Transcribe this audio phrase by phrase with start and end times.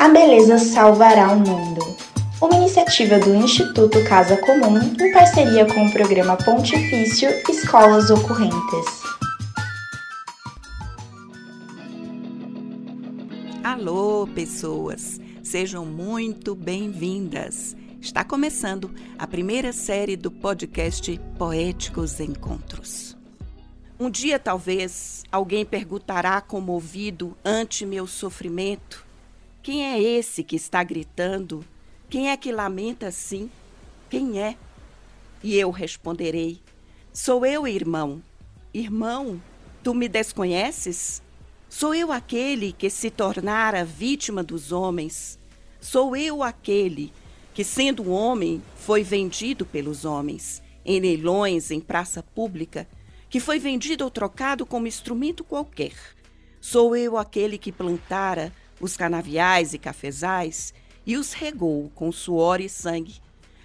[0.00, 1.82] A beleza salvará o mundo.
[2.40, 9.02] Uma iniciativa do Instituto Casa Comum em parceria com o programa Pontifício Escolas Ocorrentes.
[13.62, 15.20] Alô, pessoas!
[15.42, 17.76] Sejam muito bem-vindas!
[18.00, 23.18] Está começando a primeira série do podcast Poéticos Encontros.
[23.98, 29.09] Um dia, talvez, alguém perguntará comovido ante meu sofrimento
[29.62, 31.62] quem é esse que está gritando?
[32.08, 33.50] Quem é que lamenta assim?
[34.08, 34.56] Quem é?
[35.42, 36.60] E eu responderei:
[37.12, 38.22] Sou eu, irmão.
[38.72, 39.40] Irmão,
[39.82, 41.22] tu me desconheces?
[41.68, 45.38] Sou eu aquele que se tornara vítima dos homens.
[45.78, 47.12] Sou eu aquele
[47.52, 52.88] que, sendo homem, foi vendido pelos homens, em leilões, em praça pública,
[53.28, 55.92] que foi vendido ou trocado como instrumento qualquer.
[56.60, 60.72] Sou eu aquele que plantara os canaviais e cafezais
[61.06, 63.20] e os regou com suor e sangue,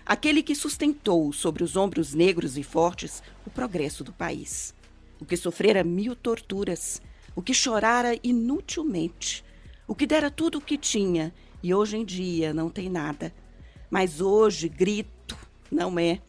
[0.06, 4.76] aquele que sustentou sobre os ombros negros e fortes o progresso do país,
[5.20, 7.02] o que sofrera mil torturas,
[7.36, 9.44] o que chorara inutilmente,
[9.88, 13.34] o que dera tudo o que tinha e hoje em dia não tem nada.
[13.90, 15.38] Mas hoje grito,
[15.72, 16.22] não é,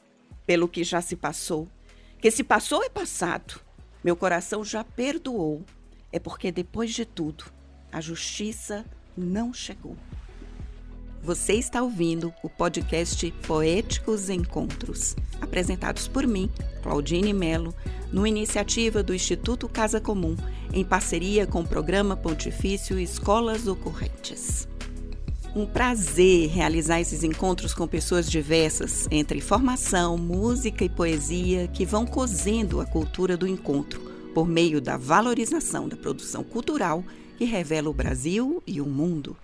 [0.46, 1.68] pelo que já se passou.
[2.20, 3.60] Que se passou é passado.
[4.02, 5.64] Meu coração já perdoou.
[6.12, 7.44] É porque depois de tudo,
[7.92, 8.84] a justiça
[9.16, 9.96] não chegou.
[11.22, 16.48] Você está ouvindo o podcast Poéticos Encontros, apresentados por mim,
[16.82, 17.74] Claudine Melo,
[18.12, 20.36] no iniciativa do Instituto Casa Comum,
[20.72, 24.68] em parceria com o programa Pontifício Escolas Ocorrentes.
[25.54, 32.06] Um prazer realizar esses encontros com pessoas diversas, entre formação, música e poesia, que vão
[32.06, 34.00] cozendo a cultura do encontro
[34.34, 37.02] por meio da valorização da produção cultural
[37.36, 39.36] que revela o Brasil e o mundo.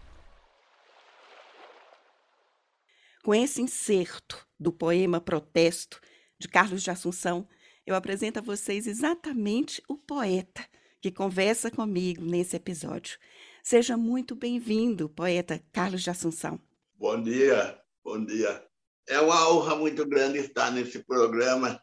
[3.23, 6.01] Com esse inserto do poema Protesto,
[6.39, 7.47] de Carlos de Assunção,
[7.87, 10.65] eu apresento a vocês exatamente o poeta
[11.01, 13.19] que conversa comigo nesse episódio.
[13.63, 16.61] Seja muito bem-vindo, poeta Carlos de Assunção.
[16.95, 18.67] Bom dia, bom dia.
[19.07, 21.81] É uma honra muito grande estar nesse programa.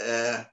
[0.00, 0.46] É,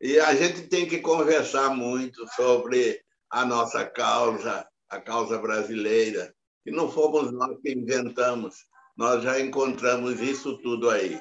[0.00, 3.05] e a gente tem que conversar muito sobre
[3.36, 8.64] a nossa causa, a causa brasileira, que não fomos nós que inventamos,
[8.96, 11.20] nós já encontramos isso tudo aí.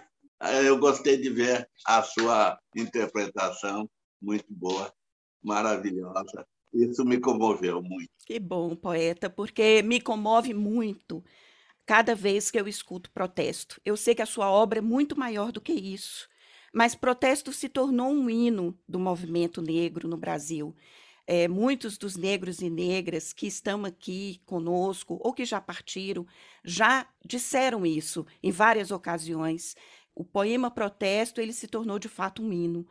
[0.64, 3.90] Eu gostei de ver a sua interpretação,
[4.22, 4.94] muito boa,
[5.44, 6.48] maravilhosa.
[6.74, 8.10] Isso me comoveu muito.
[8.26, 11.22] Que bom, poeta, porque me comove muito
[11.86, 13.82] cada vez que eu escuto protesto.
[13.84, 16.30] Eu sei que a sua obra é muito maior do que isso,
[16.74, 20.74] mas protesto se tornou um hino do movimento negro no Brasil.
[21.28, 26.28] É, muitos dos negros e negras que estão aqui conosco ou que já partiram
[26.64, 29.76] já disseram isso em várias ocasiões.
[30.14, 32.88] O poema Protesto ele se tornou de fato um hino.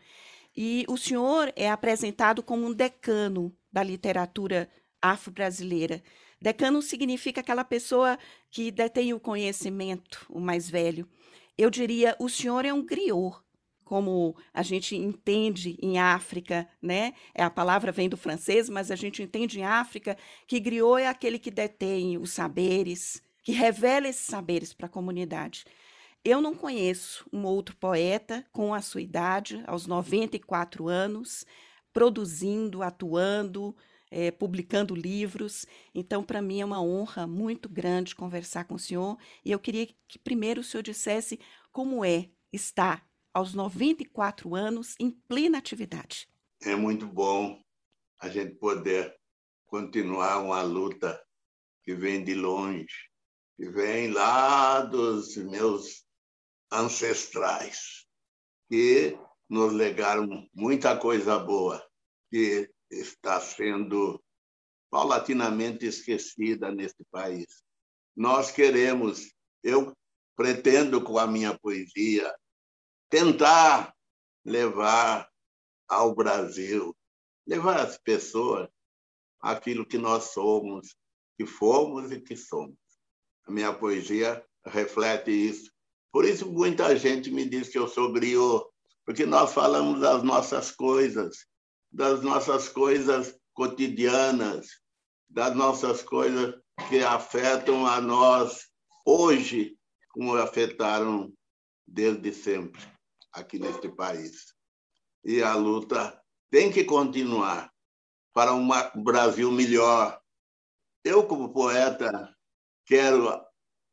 [0.57, 4.69] E o senhor é apresentado como um decano da literatura
[5.01, 6.03] afro-brasileira.
[6.41, 8.19] Decano significa aquela pessoa
[8.51, 11.09] que detém o conhecimento, o mais velho.
[11.57, 13.37] Eu diria, o senhor é um griot
[13.85, 17.15] como a gente entende em África, né?
[17.35, 21.09] É, a palavra vem do francês, mas a gente entende em África que griot é
[21.09, 25.65] aquele que detém os saberes, que revela esses saberes para a comunidade.
[26.25, 31.45] Eu não conheço um outro poeta com a sua idade, aos 94 anos,
[31.93, 33.77] produzindo, atuando,
[34.11, 35.67] é, publicando livros.
[35.95, 39.19] Então, para mim é uma honra muito grande conversar com o senhor.
[39.45, 41.39] E eu queria que primeiro o senhor dissesse
[41.73, 46.29] como é estar aos 94 anos, em plena atividade.
[46.63, 47.61] É muito bom
[48.21, 49.15] a gente poder
[49.67, 51.21] continuar uma luta
[51.83, 53.11] que vem de longe,
[53.57, 56.07] que vem lá dos meus
[56.73, 58.07] ancestrais,
[58.71, 59.19] que
[59.49, 61.85] nos legaram muita coisa boa,
[62.31, 64.23] que está sendo
[64.91, 67.63] paulatinamente esquecida neste país.
[68.17, 69.93] Nós queremos, eu
[70.37, 72.33] pretendo com a minha poesia
[73.09, 73.95] tentar
[74.45, 75.29] levar
[75.89, 76.97] ao Brasil,
[77.47, 78.69] levar às pessoas
[79.41, 80.97] aquilo que nós somos,
[81.37, 82.77] que fomos e que somos.
[83.47, 85.71] A minha poesia reflete isso.
[86.11, 88.65] Por isso, muita gente me diz que eu sou griot,
[89.05, 91.47] porque nós falamos das nossas coisas,
[91.93, 94.81] das nossas coisas cotidianas,
[95.29, 96.55] das nossas coisas
[96.89, 98.69] que afetam a nós
[99.05, 99.77] hoje,
[100.11, 101.33] como afetaram
[101.87, 102.94] desde sempre
[103.35, 104.55] aqui neste país.
[105.25, 106.21] E a luta
[106.51, 107.73] tem que continuar
[108.33, 108.69] para um
[109.03, 110.21] Brasil melhor.
[111.05, 112.35] Eu, como poeta,
[112.87, 113.45] quero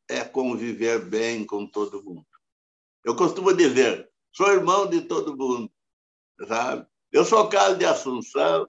[0.08, 2.26] é conviver bem com todo mundo.
[3.04, 5.70] Eu costumo dizer, sou irmão de todo mundo,
[6.46, 6.86] sabe?
[7.10, 8.68] Eu sou Carlos de Assunção,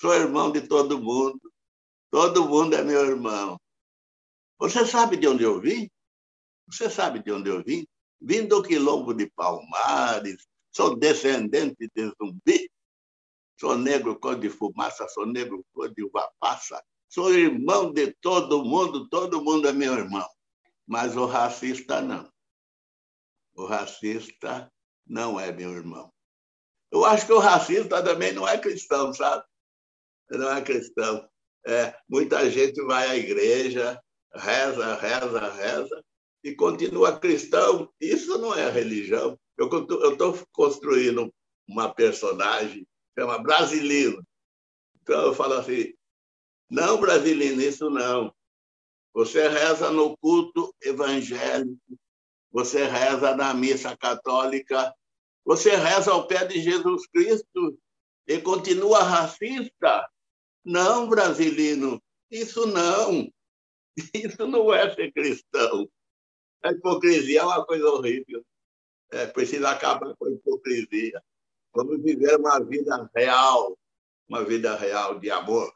[0.00, 1.40] sou irmão de todo mundo,
[2.10, 3.60] todo mundo é meu irmão.
[4.58, 5.90] Você sabe de onde eu vim?
[6.68, 7.86] Você sabe de onde eu vim?
[8.24, 12.70] Vim do quilombo de Palmares, sou descendente de zumbi,
[13.58, 18.64] sou negro cor de fumaça, sou negro cor de uva passa, sou irmão de todo
[18.64, 20.28] mundo, todo mundo é meu irmão.
[20.86, 22.30] Mas o racista não.
[23.54, 24.72] O racista
[25.04, 26.12] não é meu irmão.
[26.92, 29.44] Eu acho que o racista também não é cristão, sabe?
[30.30, 31.28] Não é cristão.
[31.66, 34.00] É, muita gente vai à igreja,
[34.34, 36.04] reza, reza, reza,
[36.42, 37.92] e continua cristão.
[38.00, 39.38] Isso não é religião.
[39.56, 39.68] Eu
[40.12, 41.32] estou construindo
[41.68, 42.86] uma personagem
[43.18, 44.22] chama Brasilino.
[45.00, 45.92] Então eu falo assim,
[46.70, 48.34] não, Brasilino, isso não.
[49.14, 51.78] Você reza no culto evangélico,
[52.50, 54.94] você reza na missa católica,
[55.44, 57.78] você reza ao pé de Jesus Cristo
[58.26, 60.08] e continua racista.
[60.64, 63.30] Não, Brasilino, isso não.
[64.14, 65.86] Isso não é ser cristão.
[66.62, 68.44] A hipocrisia é uma coisa horrível.
[69.10, 71.22] É, precisa acabar com a hipocrisia.
[71.74, 73.78] Vamos viver uma vida real,
[74.28, 75.72] uma vida real de amor,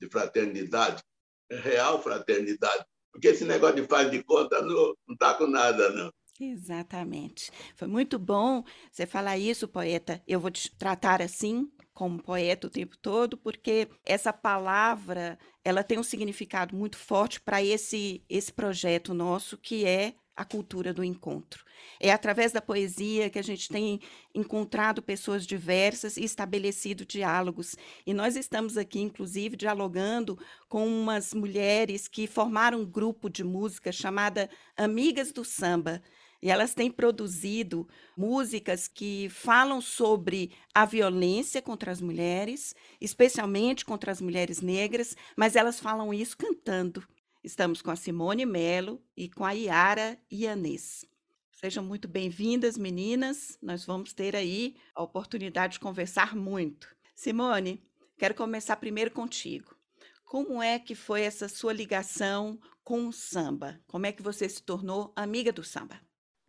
[0.00, 1.02] de fraternidade.
[1.50, 2.84] Real fraternidade.
[3.10, 6.12] Porque esse negócio de faz de conta não está com nada, não.
[6.40, 7.50] Exatamente.
[7.74, 10.22] Foi muito bom você falar isso, poeta.
[10.26, 15.98] Eu vou te tratar assim, como poeta o tempo todo, porque essa palavra ela tem
[15.98, 21.64] um significado muito forte para esse, esse projeto nosso, que é a cultura do encontro.
[21.98, 23.98] É através da poesia que a gente tem
[24.32, 27.74] encontrado pessoas diversas e estabelecido diálogos.
[28.06, 33.90] E nós estamos aqui, inclusive, dialogando com umas mulheres que formaram um grupo de música
[33.90, 36.00] chamada Amigas do Samba.
[36.40, 44.12] E elas têm produzido músicas que falam sobre a violência contra as mulheres, especialmente contra
[44.12, 47.06] as mulheres negras, mas elas falam isso cantando.
[47.42, 51.04] Estamos com a Simone Melo e com a Yara Ianês.
[51.50, 53.58] Sejam muito bem-vindas, meninas.
[53.60, 56.88] Nós vamos ter aí a oportunidade de conversar muito.
[57.16, 57.82] Simone,
[58.16, 59.76] quero começar primeiro contigo.
[60.24, 63.80] Como é que foi essa sua ligação com o samba?
[63.88, 66.00] Como é que você se tornou amiga do samba?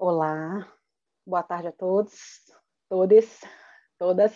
[0.01, 0.65] Olá,
[1.27, 2.13] boa tarde a todos,
[2.87, 3.41] todas,
[3.97, 4.33] todas.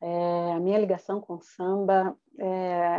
[0.00, 2.98] É, a minha ligação com samba é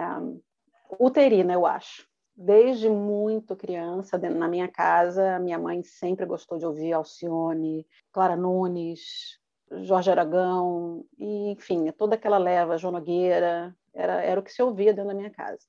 [0.99, 6.93] uterina, eu acho desde muito criança, na minha casa, minha mãe sempre gostou de ouvir
[6.93, 9.39] Alcione, Clara Nunes,
[9.81, 14.93] Jorge Aragão, e, enfim, toda aquela leva, João Nogueira, era, era o que se ouvia
[14.93, 15.65] dentro da minha casa.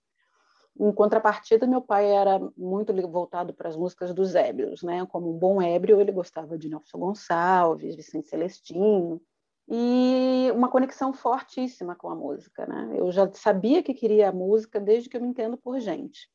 [0.78, 5.04] Em contrapartida, meu pai era muito voltado para as músicas dos ébrios, né?
[5.06, 9.20] Como um bom ébrio, ele gostava de Nelson Gonçalves, Vicente Celestino,
[9.68, 12.94] e uma conexão fortíssima com a música, né?
[12.96, 16.28] Eu já sabia que queria a música desde que eu me entendo por gente.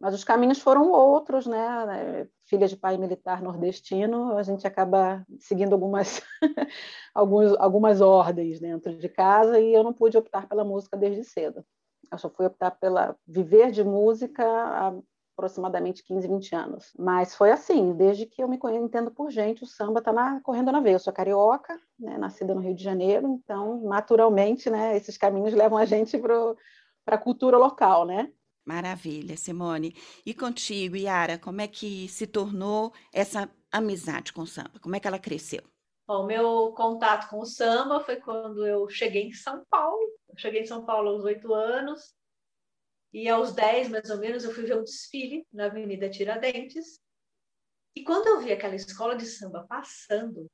[0.00, 2.26] Mas os caminhos foram outros, né?
[2.46, 6.22] Filha de pai militar nordestino, a gente acaba seguindo algumas,
[7.14, 11.64] alguns, algumas ordens dentro de casa e eu não pude optar pela música desde cedo.
[12.10, 14.92] Eu só fui optar pela viver de música há
[15.36, 16.92] aproximadamente 15, 20 anos.
[16.98, 20.80] Mas foi assim, desde que eu me entendo por gente, o samba está correndo na
[20.80, 20.96] veia.
[20.96, 25.78] Eu sou carioca, né, nascida no Rio de Janeiro, então, naturalmente, né, esses caminhos levam
[25.78, 28.30] a gente para a cultura local, né?
[28.66, 29.96] Maravilha, Simone.
[30.24, 34.78] E contigo, Yara, como é que se tornou essa amizade com o samba?
[34.80, 35.62] Como é que ela cresceu?
[36.06, 40.00] O meu contato com o samba foi quando eu cheguei em São Paulo.
[40.32, 42.14] Eu cheguei em São Paulo aos oito anos
[43.12, 47.00] e aos dez, mais ou menos, eu fui ver um desfile na Avenida Tiradentes.
[47.94, 50.48] E quando eu vi aquela escola de samba passando,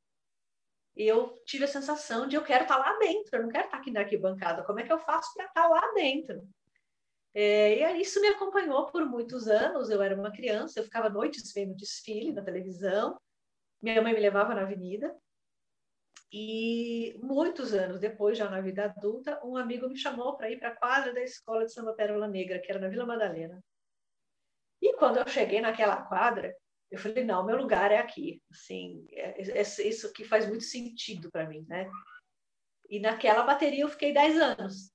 [0.97, 3.91] eu tive a sensação de eu quero estar lá dentro, eu não quero estar aqui
[3.91, 4.65] na arquibancada.
[4.65, 6.49] Como é que eu faço para estar lá dentro?
[7.35, 9.91] É, e isso me acompanhou por muitos anos.
[9.91, 13.21] Eu era uma criança, eu ficava noites vendo desfile na televisão.
[13.83, 15.15] Minha mãe me levava na avenida.
[16.33, 20.71] E muitos anos depois, já na vida adulta, um amigo me chamou para ir para
[20.71, 23.63] a quadra da escola de samba Pérola Negra, que era na Vila Madalena.
[24.83, 26.55] E quando eu cheguei naquela quadra,
[26.91, 28.43] eu falei: não, meu lugar é aqui.
[28.51, 31.89] Assim, é, é, é isso que faz muito sentido para mim, né?
[32.89, 34.93] E naquela bateria eu fiquei 10 anos.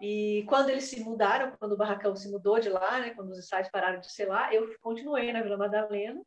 [0.00, 3.38] E quando eles se mudaram, quando o barracão se mudou de lá, né, quando os
[3.38, 6.22] ensaios pararam de ser lá, eu continuei na Vila Madalena,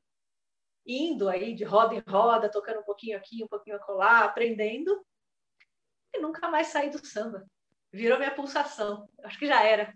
[0.90, 5.06] indo aí de roda em roda, tocando um pouquinho aqui, um pouquinho acolá, aprendendo,
[6.14, 7.46] e nunca mais saí do samba.
[7.92, 9.08] Virou minha pulsação.
[9.24, 9.94] Acho que já era.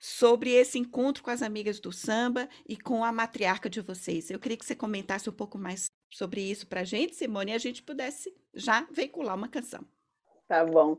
[0.00, 4.30] sobre esse encontro com as amigas do samba e com a matriarca de vocês.
[4.30, 7.54] Eu queria que você comentasse um pouco mais sobre isso para a gente, Simone, e
[7.54, 9.86] a gente pudesse já veicular uma canção.
[10.48, 10.98] Tá bom.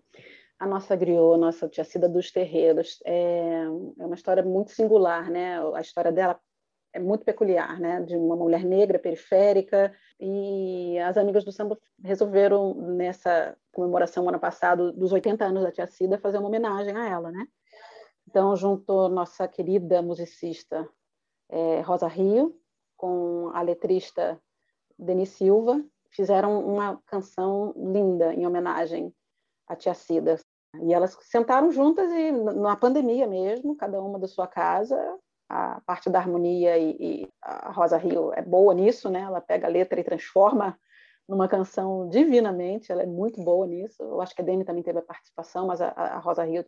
[0.57, 3.63] A nossa griot, nossa tia Cida dos Terreiros, é,
[4.00, 5.59] é uma história muito singular, né?
[5.75, 6.39] A história dela
[6.93, 8.01] é muito peculiar, né?
[8.01, 14.91] De uma mulher negra periférica e as amigas do samba resolveram nessa comemoração ano passado
[14.93, 17.45] dos 80 anos da Tia Cida fazer uma homenagem a ela, né?
[18.27, 20.88] Então juntou nossa querida musicista
[21.50, 22.55] é, Rosa Rio
[22.95, 24.39] com a letrista
[24.97, 29.13] Denise Silva, fizeram uma canção linda em homenagem
[29.67, 30.39] à Tia Cida.
[30.81, 34.97] E elas sentaram juntas e na pandemia mesmo, cada uma da sua casa,
[35.53, 39.22] a parte da harmonia e, e, a Rosa Rio é boa nisso, né?
[39.22, 40.75] Ela pega a letra e transforma
[41.29, 44.01] numa canção divinamente, ela é muito boa nisso.
[44.01, 46.65] Eu acho que a Dani também teve a participação, mas a, a Rosa Rio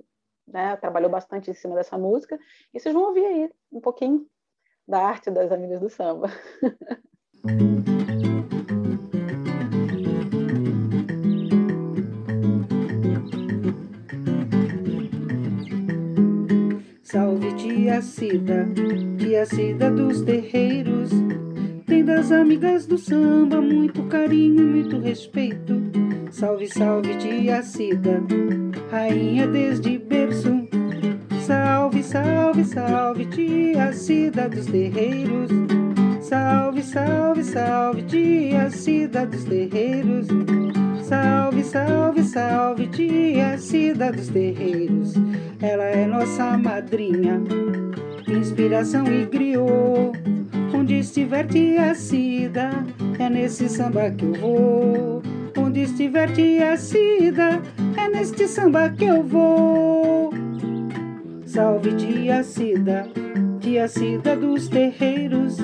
[0.48, 2.38] né, trabalhou bastante em cima dessa música.
[2.72, 4.28] E vocês vão ouvir aí um pouquinho
[4.88, 6.28] da arte das amigas do samba.
[17.86, 18.68] Salve tia Cida,
[19.20, 21.12] tia Cida dos terreiros.
[21.86, 25.84] Tem das amigas do samba muito carinho e muito respeito.
[26.32, 28.24] Salve, salve tia Cida,
[28.90, 30.68] rainha desde berço.
[31.46, 35.52] Salve, salve, salve tia Cida dos terreiros.
[36.22, 40.28] Salve, salve, salve tia Cida dos terreiros.
[41.04, 45.14] Salve, salve, salve, tia Cida dos Terreiros.
[45.62, 47.40] Ela é nossa madrinha,
[48.36, 50.12] inspiração e griou.
[50.74, 52.70] Onde estiver tia Cida,
[53.18, 55.24] é nesse samba que eu vou.
[55.58, 57.62] Onde estiver tia Cida,
[57.98, 60.34] é neste samba que eu vou.
[61.46, 63.08] Salve tia Cida,
[63.62, 65.58] tia Cida dos Terreiros.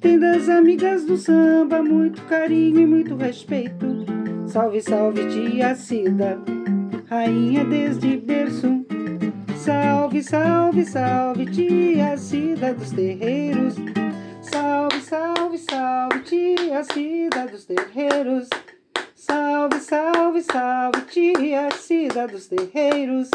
[0.00, 4.04] Tem das amigas do samba muito carinho e muito respeito.
[4.46, 6.38] Salve, salve, tia Cida,
[7.08, 8.84] rainha desde berço.
[9.64, 13.76] Salve, salve, salve, tia Cida dos terreiros.
[14.42, 18.50] Salve, salve, salve, tia Cida dos terreiros.
[19.14, 23.30] Salve, salve, salve, tia Cida dos terreiros.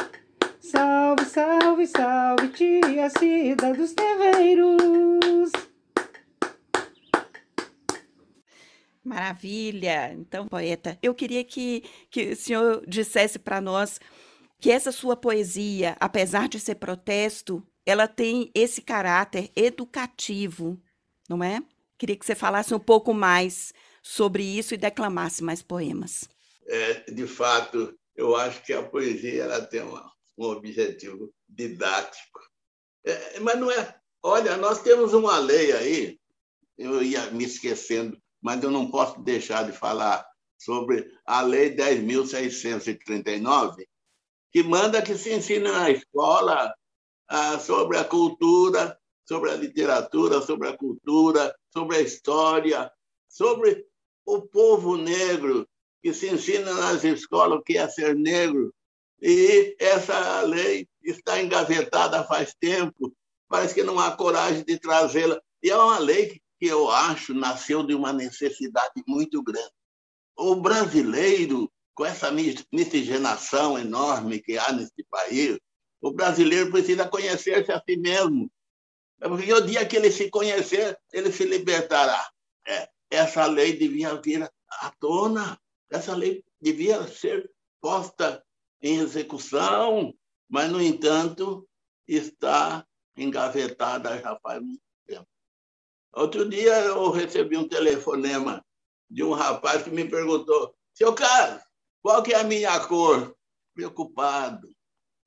[0.60, 5.52] Salve, salve, salve, tia Cida dos terreiros.
[9.04, 10.14] Maravilha!
[10.14, 14.00] Então, poeta, eu queria que, que o senhor dissesse para nós
[14.60, 20.82] que essa sua poesia, apesar de ser protesto, ela tem esse caráter educativo,
[21.28, 21.62] não é?
[21.98, 26.28] Queria que você falasse um pouco mais sobre isso e declamasse mais poemas.
[26.68, 32.40] É, de fato, eu acho que a poesia ela tem uma, um objetivo didático.
[33.06, 33.96] É, mas não é.
[34.22, 36.20] Olha, nós temos uma lei aí,
[36.78, 40.26] eu ia me esquecendo mas eu não posso deixar de falar
[40.58, 43.86] sobre a Lei 10.639,
[44.52, 46.74] que manda que se ensine na escola
[47.28, 52.92] ah, sobre a cultura, sobre a literatura, sobre a cultura, sobre a história,
[53.28, 53.86] sobre
[54.26, 55.68] o povo negro,
[56.02, 58.74] que se ensina nas escolas o que é ser negro.
[59.22, 63.14] E essa lei está engavetada faz tempo,
[63.48, 65.40] parece que não há coragem de trazê-la.
[65.62, 69.72] E é uma lei que eu acho nasceu de uma necessidade muito grande.
[70.36, 72.32] O brasileiro, com essa
[72.72, 75.60] miscigenação enorme que há nesse país,
[76.00, 78.50] o brasileiro precisa conhecer-se a si mesmo.
[79.20, 82.26] Porque o dia que ele se conhecer, ele se libertará.
[82.66, 87.52] É, essa lei devia vir à tona, essa lei devia ser
[87.82, 88.42] posta
[88.82, 90.14] em execução,
[90.48, 91.68] mas, no entanto,
[92.08, 92.88] está
[93.18, 94.82] engavetada já faz muito
[96.14, 98.66] Outro dia eu recebi um telefonema
[99.10, 101.62] de um rapaz que me perguntou: Seu Carlos,
[102.02, 103.36] qual que é a minha cor?
[103.74, 104.70] Preocupado,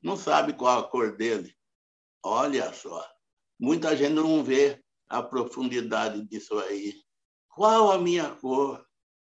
[0.02, 1.54] não sabe qual a cor dele.
[2.24, 3.06] Olha só,
[3.58, 6.94] muita gente não vê a profundidade disso aí.
[7.48, 8.84] Qual a minha cor?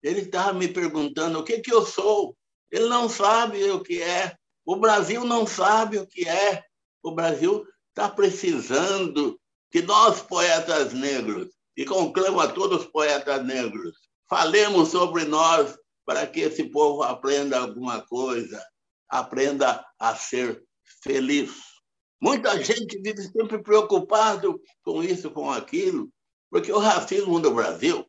[0.02, 2.36] Ele estava me perguntando o que, que eu sou.
[2.70, 4.36] Ele não sabe o que é.
[4.64, 6.64] O Brasil não sabe o que é.
[7.02, 9.38] O Brasil está precisando
[9.70, 13.96] que nós, poetas negros, e conclamo a todos os poetas negros,
[14.28, 18.64] falemos sobre nós para que esse povo aprenda alguma coisa,
[19.08, 20.64] aprenda a ser
[21.02, 21.50] feliz.
[22.20, 26.08] Muita gente vive sempre preocupado com isso, com aquilo,
[26.50, 28.06] porque o racismo no Brasil,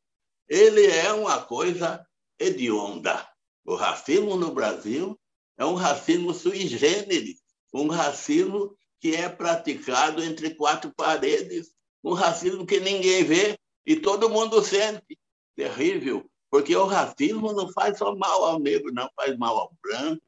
[0.48, 2.06] ele é uma coisa
[2.40, 3.28] hedionda.
[3.66, 5.20] O racismo no Brasil
[5.58, 7.42] é um racismo sui generis,
[7.74, 11.72] um racismo que é praticado entre quatro paredes,
[12.04, 15.18] um racismo que ninguém vê e todo mundo sente.
[15.56, 20.24] Terrível, porque o racismo não faz só mal ao negro, não, faz mal ao branco,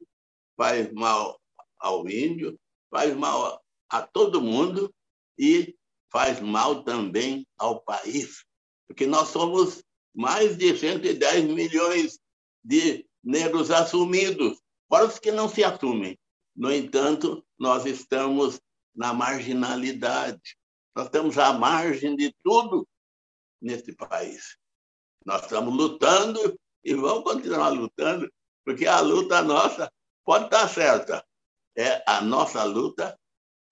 [0.56, 1.40] faz mal
[1.78, 2.58] ao índio,
[2.90, 4.92] faz mal a todo mundo
[5.38, 5.74] e
[6.10, 8.44] faz mal também ao país,
[8.86, 9.82] porque nós somos
[10.14, 12.18] mais de 110 milhões
[12.62, 16.18] de negros assumidos, fora os que não se assumem.
[16.54, 18.60] No entanto, nós estamos
[18.94, 20.56] na marginalidade,
[20.94, 22.86] nós estamos à margem de tudo
[23.62, 24.58] nesse país.
[25.30, 28.28] Nós estamos lutando e vamos continuar lutando,
[28.64, 29.88] porque a luta nossa
[30.24, 31.24] pode estar certa.
[31.76, 33.16] É a nossa luta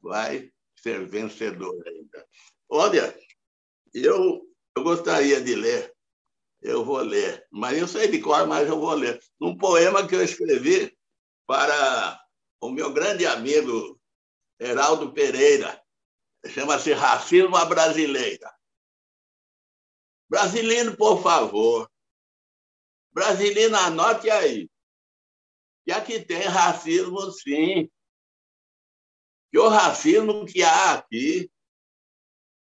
[0.00, 2.24] vai ser vencedora ainda.
[2.68, 3.12] Olha,
[3.92, 5.92] eu, eu gostaria de ler,
[6.62, 9.20] eu vou ler, mas eu sei de cor, mas eu vou ler.
[9.40, 10.96] Um poema que eu escrevi
[11.44, 12.24] para
[12.60, 14.00] o meu grande amigo
[14.60, 15.82] Heraldo Pereira,
[16.46, 18.48] chama-se Racismo à Brasileira.
[20.28, 21.90] Brasileiro, por favor.
[23.12, 24.68] Brasileiro, anote aí.
[25.84, 27.90] Que aqui tem racismo, sim.
[29.50, 31.50] Que o racismo que há aqui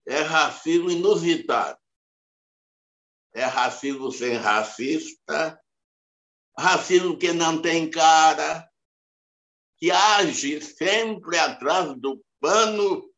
[0.05, 1.79] é racismo inusitado.
[3.33, 5.59] É racismo sem racista,
[6.57, 8.69] racismo que não tem cara,
[9.77, 13.11] que age sempre atrás do pano,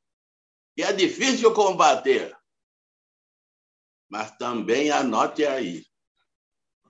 [0.75, 2.36] que é difícil combater.
[4.09, 5.85] Mas também anote aí,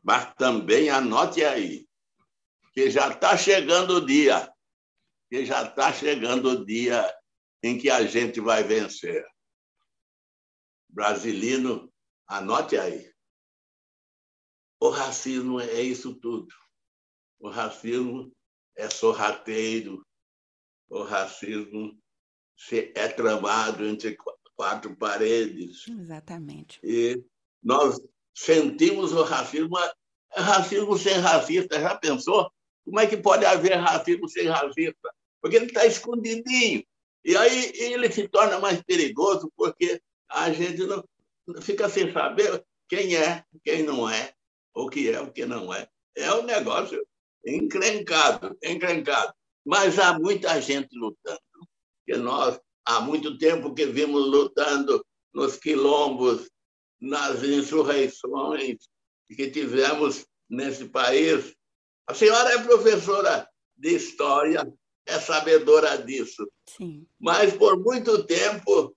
[0.03, 1.87] mas também anote aí,
[2.73, 4.51] que já está chegando o dia,
[5.29, 7.13] que já está chegando o dia
[7.63, 9.25] em que a gente vai vencer.
[10.87, 11.91] Brasilino,
[12.27, 13.11] anote aí.
[14.79, 16.53] O racismo é isso tudo.
[17.39, 18.31] O racismo
[18.75, 20.05] é sorrateiro.
[20.87, 21.99] O racismo
[22.95, 24.15] é tramado entre
[24.57, 25.87] quatro paredes.
[25.87, 26.79] Exatamente.
[26.83, 27.23] E
[27.63, 28.01] nós
[28.35, 31.79] sentimos o racismo, é racismo sem racista.
[31.79, 32.51] Já pensou?
[32.83, 35.13] Como é que pode haver racismo sem racista?
[35.41, 36.83] Porque ele está escondidinho.
[37.23, 41.03] E aí ele se torna mais perigoso porque a gente não
[41.61, 44.33] fica sem saber quem é, quem não é,
[44.73, 45.87] o que é, o que não é.
[46.15, 47.05] É um negócio
[47.45, 49.33] encrencado, encrencado.
[49.65, 51.39] Mas há muita gente lutando.
[52.05, 56.49] Que nós, há muito tempo que vimos lutando nos quilombos,
[56.99, 58.77] nas insurreições
[59.27, 61.53] que tivemos nesse país.
[62.07, 64.65] A senhora é professora de história,
[65.05, 66.49] é sabedora disso.
[66.65, 67.05] Sim.
[67.19, 68.95] Mas, por muito tempo,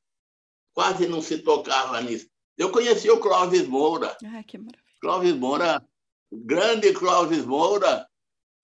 [0.72, 2.28] quase não se tocava nisso.
[2.56, 4.16] Eu conheci o Clóvis Moura.
[4.24, 4.84] Ah, que maravilha.
[5.00, 5.84] Clóvis Moura,
[6.30, 8.06] grande Clóvis Moura,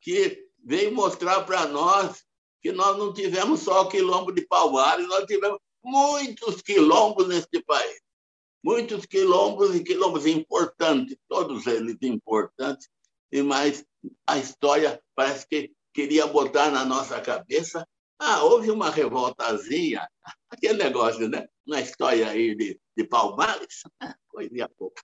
[0.01, 2.26] que veio mostrar para nós
[2.67, 8.01] que nós não tivemos só o quilombo de Palmares, nós tivemos muitos quilombos neste país.
[8.61, 12.89] Muitos quilombos e quilombos importantes, todos eles importantes,
[13.31, 13.85] e mais
[14.27, 17.87] a história parece que queria botar na nossa cabeça.
[18.19, 20.09] Ah, houve uma revoltazinha,
[20.51, 21.47] aquele negócio, né?
[21.65, 23.85] Uma história aí de, de Palmares,
[24.29, 25.01] coisinha pouca.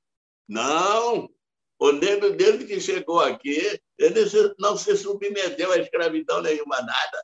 [0.49, 1.31] Não,
[1.79, 7.23] o negro, desde que chegou aqui, ele não se submeteu à escravidão nenhuma, nada.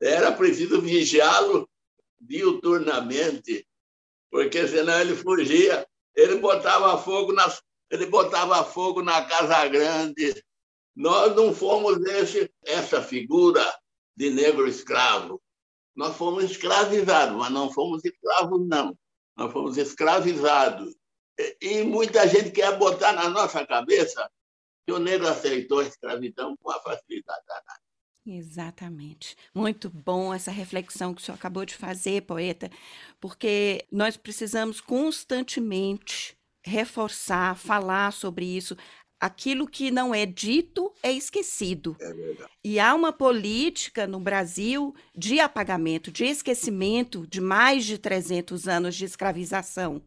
[0.00, 1.68] Era preciso vigiá-lo
[2.20, 3.66] diuturnamente,
[4.30, 5.86] porque senão ele fugia.
[6.14, 7.46] Ele botava fogo na,
[7.90, 10.42] ele botava fogo na Casa Grande,
[10.98, 13.64] nós não fomos esse, essa figura
[14.16, 15.40] de negro escravo.
[15.94, 18.98] Nós fomos escravizados, mas não fomos escravos, não.
[19.36, 20.96] Nós fomos escravizados.
[21.60, 24.28] E, muita gente quer botar na nossa cabeça
[24.84, 27.87] que o negro aceitou a escravidão com a facilidade danada.
[28.28, 29.36] Exatamente.
[29.54, 32.70] Muito bom essa reflexão que o senhor acabou de fazer, poeta,
[33.20, 38.76] porque nós precisamos constantemente reforçar, falar sobre isso
[39.20, 41.96] aquilo que não é dito é esquecido.
[42.00, 42.14] É
[42.62, 48.94] e há uma política no Brasil de apagamento, de esquecimento de mais de 300 anos
[48.94, 50.02] de escravização.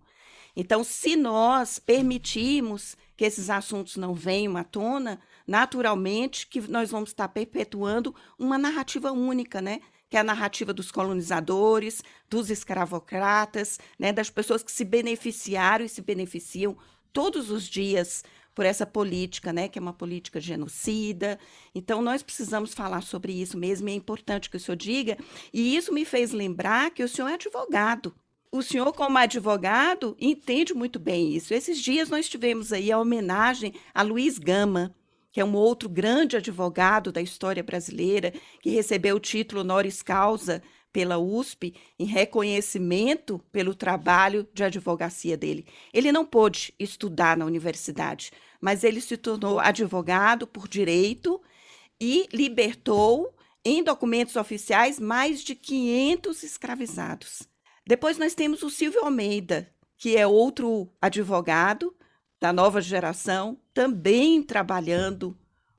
[0.55, 5.19] Então, se nós permitirmos que esses assuntos não venham à tona,
[5.51, 9.81] naturalmente que nós vamos estar perpetuando uma narrativa única, né?
[10.09, 14.13] Que é a narrativa dos colonizadores, dos escravocratas, né?
[14.13, 16.77] das pessoas que se beneficiaram e se beneficiam
[17.11, 21.39] todos os dias por essa política, né, que é uma política genocida.
[21.73, 25.17] Então, nós precisamos falar sobre isso mesmo, e é importante que o senhor diga.
[25.53, 28.13] E isso me fez lembrar que o senhor é advogado.
[28.51, 31.53] O senhor, como advogado, entende muito bem isso.
[31.53, 34.93] Esses dias nós tivemos aí a homenagem a Luiz Gama,
[35.31, 40.61] que é um outro grande advogado da história brasileira, que recebeu o título honoris causa
[40.91, 45.65] pela USP em reconhecimento pelo trabalho de advocacia dele.
[45.93, 51.41] Ele não pôde estudar na universidade, mas ele se tornou advogado por direito
[51.99, 57.47] e libertou em documentos oficiais mais de 500 escravizados.
[57.85, 61.95] Depois nós temos o Silvio Almeida, que é outro advogado
[62.41, 65.37] da nova geração, também trabalhando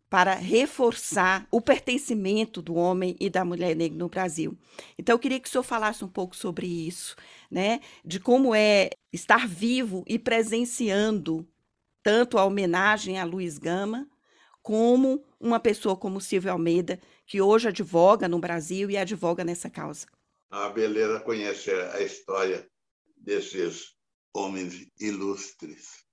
[0.09, 4.57] para reforçar o pertencimento do homem e da mulher negra no Brasil.
[4.97, 7.17] Então, eu queria que o senhor falasse um pouco sobre isso,
[7.51, 7.81] né?
[8.05, 11.49] De como é estar vivo e presenciando
[12.03, 14.09] tanto a homenagem a Luiz Gama,
[14.63, 20.07] como uma pessoa como Silvio Almeida, que hoje advoga no Brasil e advoga nessa causa.
[20.51, 22.69] Ah, beleza conhecer a história
[23.17, 23.95] desses
[24.35, 26.05] homens ilustres.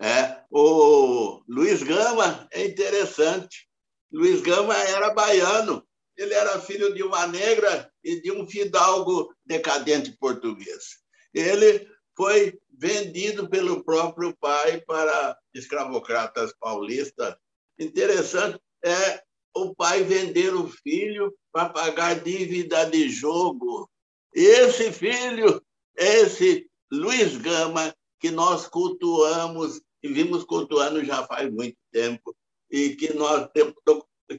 [0.00, 3.68] É, o Luiz Gama é interessante.
[4.10, 5.86] Luiz Gama era baiano.
[6.16, 10.98] Ele era filho de uma negra e de um fidalgo decadente português.
[11.34, 11.86] Ele
[12.16, 17.36] foi vendido pelo próprio pai para escravocratas paulistas.
[17.78, 19.22] Interessante é
[19.54, 23.90] o pai vender o filho para pagar dívida de jogo.
[24.32, 25.62] Esse filho,
[25.96, 32.34] esse Luiz Gama, que nós cultuamos e vimos cultuando já faz muito tempo
[32.70, 33.48] e que nós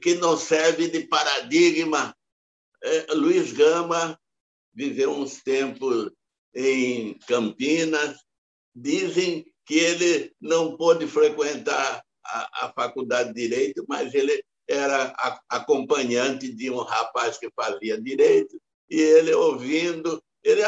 [0.00, 2.16] que nos serve de paradigma.
[2.82, 4.18] É, Luiz Gama
[4.74, 6.10] viveu uns tempos
[6.54, 8.18] em Campinas.
[8.74, 15.14] Dizem que ele não pôde frequentar a, a faculdade de direito, mas ele era
[15.48, 20.62] acompanhante de um rapaz que fazia direito e ele ouvindo, ele,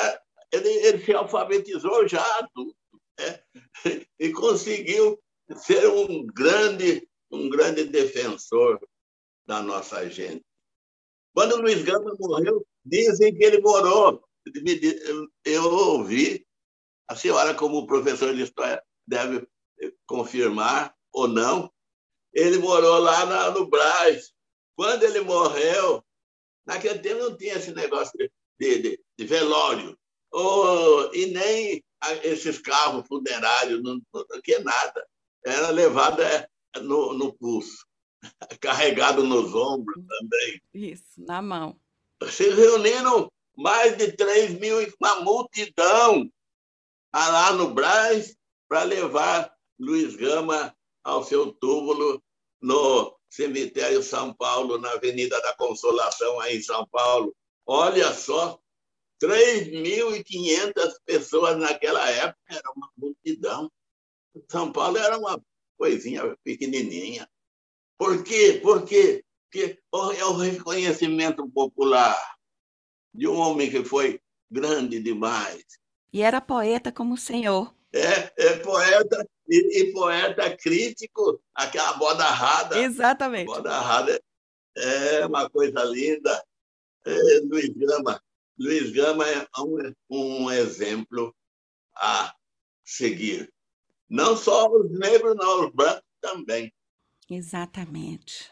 [0.52, 2.74] ele, ele se alfabetizou já tudo
[4.18, 5.20] e conseguiu
[5.57, 8.81] ser um grande, um grande defensor
[9.46, 10.44] da nossa gente.
[11.35, 14.22] Quando Luiz Gama morreu, dizem que ele morou.
[15.44, 16.46] Eu ouvi,
[17.09, 19.46] a senhora, como professor de história, deve
[20.07, 21.72] confirmar ou não,
[22.33, 24.33] ele morou lá no Brás.
[24.77, 26.05] Quando ele morreu,
[26.66, 29.96] naquele tempo não tinha esse negócio de, de, de velório,
[30.33, 31.85] ou, e nem
[32.22, 35.06] esses carros funerários, não, não tinha nada.
[35.44, 36.48] Era levado é,
[36.80, 37.86] no, no pulso,
[38.60, 40.62] carregado nos ombros também.
[40.72, 41.78] Isso, na mão.
[42.30, 46.30] Se reuniram mais de 3 mil, uma multidão
[47.12, 48.36] lá no Brás
[48.68, 52.22] para levar Luiz Gama ao seu túmulo
[52.60, 57.34] no cemitério São Paulo, na Avenida da Consolação, aí em São Paulo.
[57.66, 58.58] Olha só,
[59.22, 60.72] 3.500
[61.05, 63.70] pessoas naquela época, era uma multidão.
[64.48, 65.40] São Paulo era uma
[65.77, 67.29] coisinha pequenininha.
[67.96, 68.61] Por quê?
[68.62, 69.79] Porque, porque
[70.16, 72.16] é o reconhecimento popular
[73.12, 75.64] de um homem que foi grande demais.
[76.12, 77.74] E era poeta como o senhor.
[77.92, 82.79] É, é poeta e, e poeta crítico, aquela boda rada.
[82.79, 83.46] Exatamente.
[83.46, 84.20] Boda rada
[84.77, 86.44] é uma coisa linda.
[87.07, 87.12] É,
[87.44, 88.20] Luiz Gama
[88.58, 91.34] Luiz Gama é um, um exemplo
[91.96, 92.34] a
[92.84, 93.52] seguir.
[94.08, 96.72] Não só os negros, não, os brancos também.
[97.28, 98.50] Exatamente.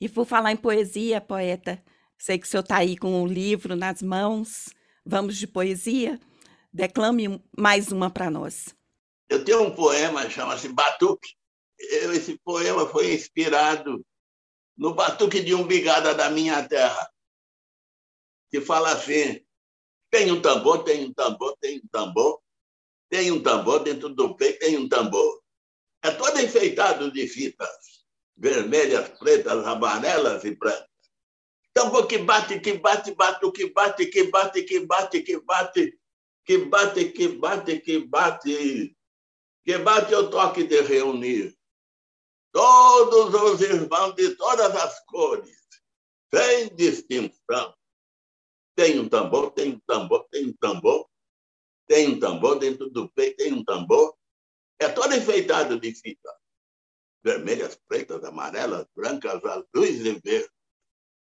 [0.00, 1.82] E por falar em poesia, poeta,
[2.18, 4.70] sei que o senhor está aí com um livro nas mãos.
[5.04, 6.18] Vamos de poesia?
[6.72, 8.74] Declame mais uma para nós.
[9.28, 11.34] Eu tenho um poema, chama-se Batuque.
[11.78, 14.04] Esse poema foi inspirado
[14.76, 17.10] no batuque de umbigada da minha terra
[18.50, 19.40] que fala assim:
[20.10, 22.42] tem um tambor, tem um tambor, tem um tambor,
[23.08, 25.40] tem um tambor dentro do peito, tem um tambor.
[26.02, 28.04] É todo enfeitado de fitas
[28.36, 30.88] vermelhas, pretas, amarelas e brancas.
[31.72, 35.98] Tambor que bate, que bate, bate, o que bate, que bate, que bate, que bate,
[36.44, 38.96] que bate, que bate, que bate,
[39.64, 41.56] que bate o toque de reunir.
[42.52, 45.56] Todos os irmãos de todas as cores,
[46.32, 47.74] sem distinção
[48.80, 51.06] tem um tambor, tem um tambor, tem um tambor,
[51.86, 54.16] tem um tambor dentro do peito, tem um tambor.
[54.78, 56.34] É todo enfeitado de fita.
[57.22, 60.48] Vermelhas, pretas, amarelas, brancas, azuis e verdes.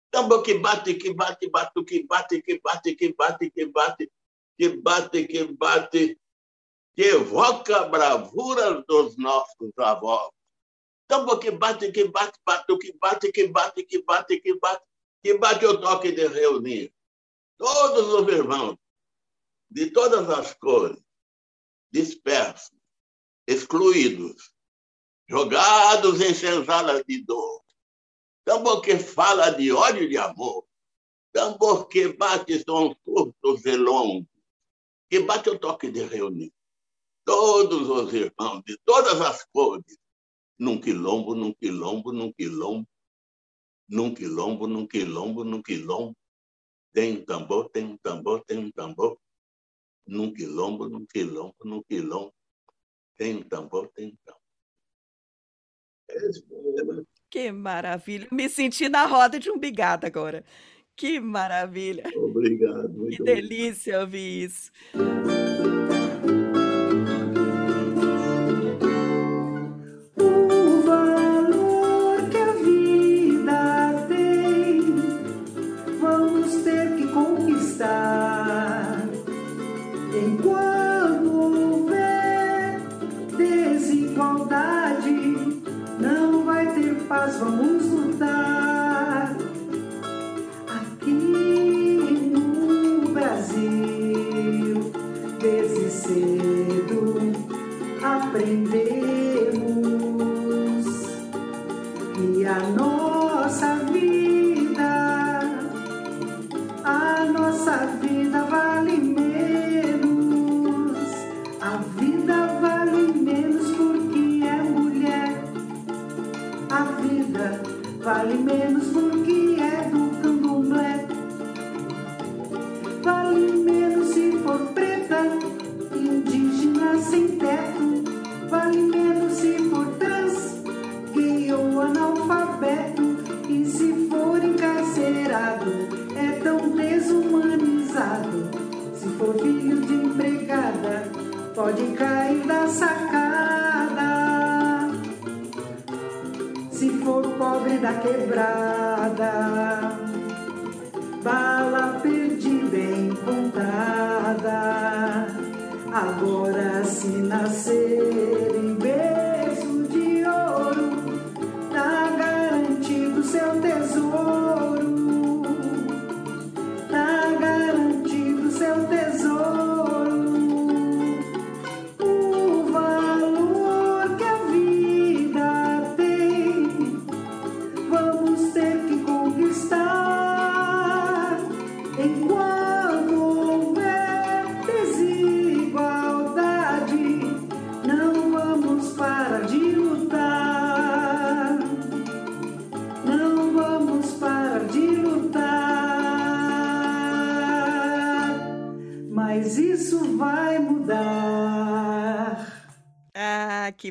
[0.09, 4.11] Tambor que bate, que bate, bate, que bate, que bate, que bate, que bate,
[4.57, 6.19] que bate, que bate,
[6.95, 10.31] que evoca a bravura dos nossos avós.
[11.09, 14.83] Tambor que bate, que bate, bate, que bate, que bate, que bate, que bate,
[15.21, 16.93] que bate o toque de reunir
[17.57, 18.77] todos os irmãos,
[19.69, 21.01] de todas as cores,
[21.91, 22.77] dispersos,
[23.47, 24.53] excluídos,
[25.27, 27.63] jogados em senzalas de dor.
[28.45, 30.65] Tambor que fala de ódio e de amor,
[31.31, 34.27] tambor que bate são curtos e longos,
[35.09, 36.51] que bate o toque de reunião.
[37.25, 39.97] Todos os irmãos de todas as cores,
[40.59, 42.87] num quilombo, num quilombo, num quilombo,
[43.87, 46.17] num quilombo, num quilombo, num quilombo.
[46.93, 49.17] Tem um tambor, tem um tambor, tem um tambor.
[50.05, 52.33] Num quilombo, num quilombo, num quilombo.
[53.17, 54.41] Tem um tambor, tem um tambor.
[56.09, 58.27] É que maravilha.
[58.31, 60.45] Me senti na roda de um bigado agora.
[60.95, 62.03] Que maravilha.
[62.15, 63.07] Obrigado.
[63.09, 64.71] que delícia ouvir isso.
[87.43, 87.82] Que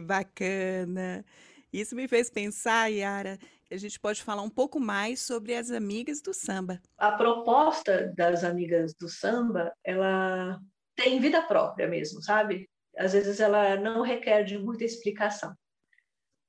[0.03, 1.25] bacana!
[1.73, 5.71] Isso me fez pensar, Yara, que a gente pode falar um pouco mais sobre as
[5.71, 6.81] amigas do samba.
[6.99, 10.61] A proposta das amigas do samba, ela
[10.95, 12.69] tem vida própria mesmo, sabe?
[12.97, 15.55] Às vezes ela não requer de muita explicação.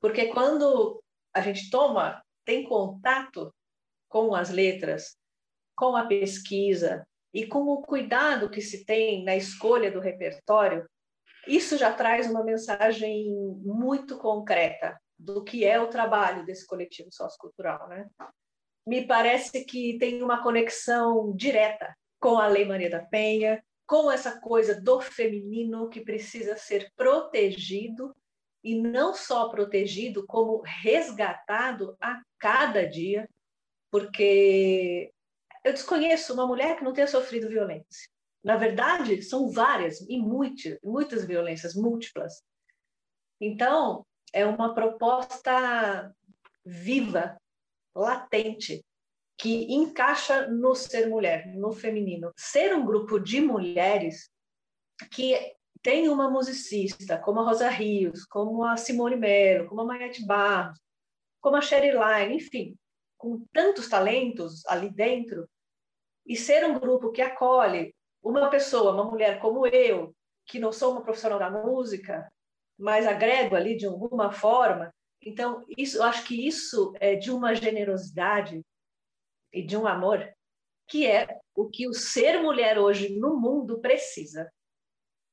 [0.02, 1.02] Porque quando
[1.34, 3.54] a gente toma, tem contato
[4.10, 5.16] com as letras,
[5.76, 10.86] com a pesquisa e com o cuidado que se tem na escolha do repertório,
[11.48, 17.88] isso já traz uma mensagem muito concreta do que é o trabalho desse coletivo sociocultural,
[17.88, 18.08] né?
[18.86, 24.40] Me parece que tem uma conexão direta com a Lei Maria da Penha, com essa
[24.40, 28.14] coisa do feminino que precisa ser protegido
[28.64, 33.28] e não só protegido, como resgatado a cada dia,
[33.92, 35.12] porque
[35.64, 38.10] eu desconheço uma mulher que não tenha sofrido violência.
[38.44, 42.44] Na verdade, são várias e muitas, muitas violências múltiplas.
[43.40, 46.14] Então, é uma proposta
[46.66, 47.38] viva,
[47.96, 48.84] latente,
[49.38, 52.32] que encaixa no ser mulher, no feminino.
[52.36, 54.30] Ser um grupo de mulheres
[55.12, 60.26] que tem uma musicista, como a Rosa Rios, como a Simone Mello, como a Mayette
[60.26, 60.80] Barros,
[61.42, 62.76] como a Sherry Line, enfim,
[63.18, 65.48] com tantos talentos ali dentro,
[66.26, 70.94] e ser um grupo que acolhe uma pessoa, uma mulher como eu, que não sou
[70.94, 72.32] uma profissional da música,
[72.78, 77.54] mas agrego ali de alguma forma, então isso, eu acho que isso é de uma
[77.54, 78.62] generosidade
[79.52, 80.34] e de um amor
[80.88, 84.52] que é o que o ser mulher hoje no mundo precisa.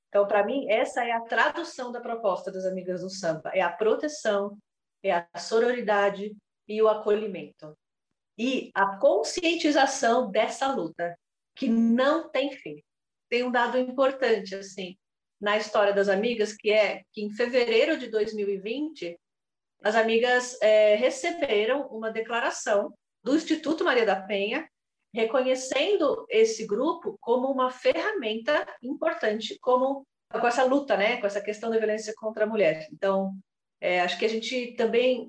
[0.09, 3.71] Então, para mim, essa é a tradução da proposta das Amigas do Samba: é a
[3.71, 4.57] proteção,
[5.03, 6.37] é a sororidade
[6.69, 7.77] e o acolhimento.
[8.39, 11.17] E a conscientização dessa luta,
[11.61, 12.83] que não tem fim.
[13.29, 14.97] Tem um dado importante assim
[15.39, 19.19] na história das amigas, que é que em fevereiro de 2020
[19.83, 24.67] as amigas é, receberam uma declaração do Instituto Maria da Penha
[25.13, 31.69] reconhecendo esse grupo como uma ferramenta importante, como com essa luta, né, com essa questão
[31.69, 32.89] da violência contra a mulher.
[32.91, 33.33] Então,
[33.81, 35.29] é, acho que a gente também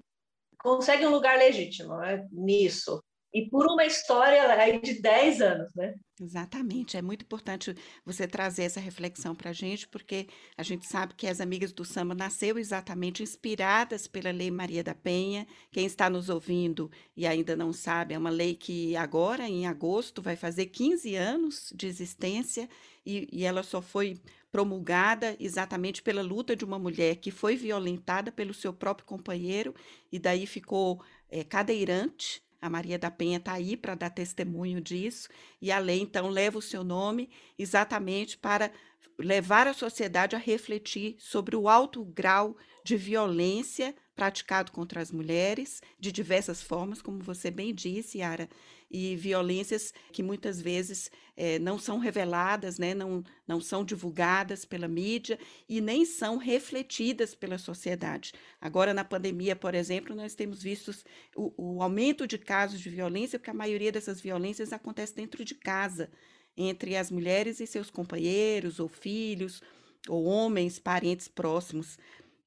[0.60, 5.96] consegue um lugar legítimo né, nisso, e por uma história aí de 10 anos, né?
[6.20, 7.74] Exatamente, é muito importante
[8.06, 11.84] você trazer essa reflexão para a gente, porque a gente sabe que as Amigas do
[11.84, 15.48] Samba nasceu exatamente inspiradas pela Lei Maria da Penha.
[15.72, 20.22] Quem está nos ouvindo e ainda não sabe, é uma lei que agora, em agosto,
[20.22, 22.70] vai fazer 15 anos de existência
[23.06, 28.32] e, e ela só foi promulgada exatamente pela luta de uma mulher que foi violentada
[28.32, 29.74] pelo seu próprio companheiro
[30.12, 35.28] e daí ficou é, cadeirante a Maria da Penha está aí para dar testemunho disso,
[35.62, 38.71] e a lei, então, leva o seu nome exatamente para
[39.17, 45.82] levar a sociedade a refletir sobre o alto grau de violência praticado contra as mulheres,
[46.00, 48.47] de diversas formas, como você bem disse, Yara,
[48.91, 54.88] e violências que muitas vezes é, não são reveladas, né, não, não são divulgadas pela
[54.88, 58.34] mídia e nem são refletidas pela sociedade.
[58.60, 60.93] Agora, na pandemia, por exemplo, nós temos visto
[61.36, 65.56] o, o aumento de casos de violência, porque a maioria dessas violências acontece dentro de
[65.56, 66.12] casa,
[66.56, 69.62] entre as mulheres e seus companheiros, ou filhos,
[70.08, 71.97] ou homens, parentes próximos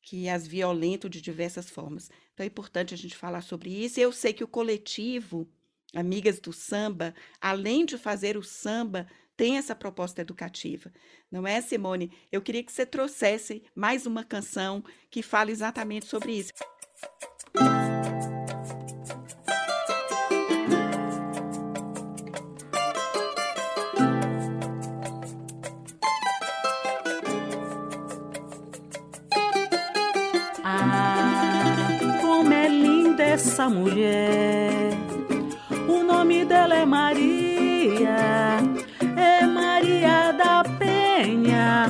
[0.04, 2.11] que as violentam de diversas formas.
[2.35, 3.98] Então é importante a gente falar sobre isso.
[3.98, 5.48] Eu sei que o coletivo
[5.94, 10.92] Amigas do Samba, além de fazer o samba, tem essa proposta educativa.
[11.30, 12.12] Não é, Simone?
[12.30, 16.52] Eu queria que você trouxesse mais uma canção que fale exatamente sobre isso.
[30.66, 35.04] Ah, como é linda essa mulher
[36.44, 38.59] nome dela é Maria,
[39.16, 41.87] é Maria da Penha,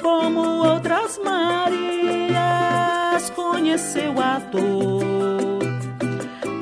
[0.00, 2.38] como outras Marias,
[3.30, 5.58] conheceu a dor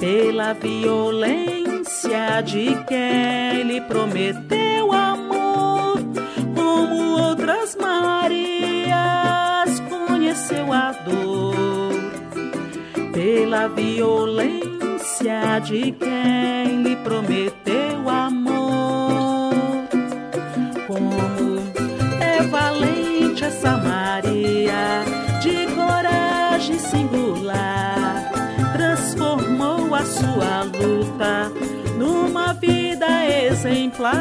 [0.01, 5.98] pela violência de quem lhe prometeu amor,
[6.55, 11.92] como outras Marias, conheceu a dor
[13.12, 16.58] pela violência de quem
[17.09, 19.55] prometeu amor.
[20.87, 21.11] Como
[22.21, 25.05] é valente essa Maria,
[25.40, 28.31] de coragem singular,
[28.75, 31.51] transformou a sua luta
[31.97, 33.07] numa vida
[33.47, 34.18] exemplar.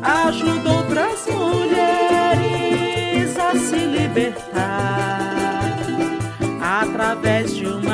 [0.00, 1.76] Ajudou outras mulheres
[3.38, 5.60] a se libertar
[6.62, 7.85] através de uma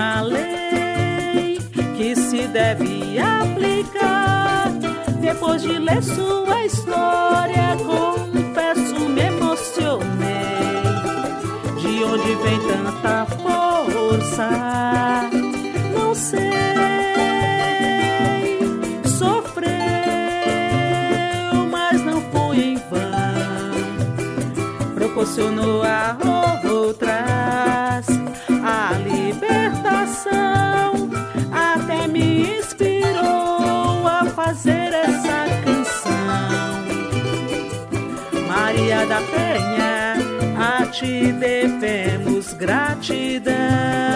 [5.42, 10.06] Depois de ler sua história, confesso, me emocionei.
[11.80, 15.31] De onde vem tanta força?
[39.12, 40.14] Da Penha,
[40.56, 44.11] a ti devemos gratidão.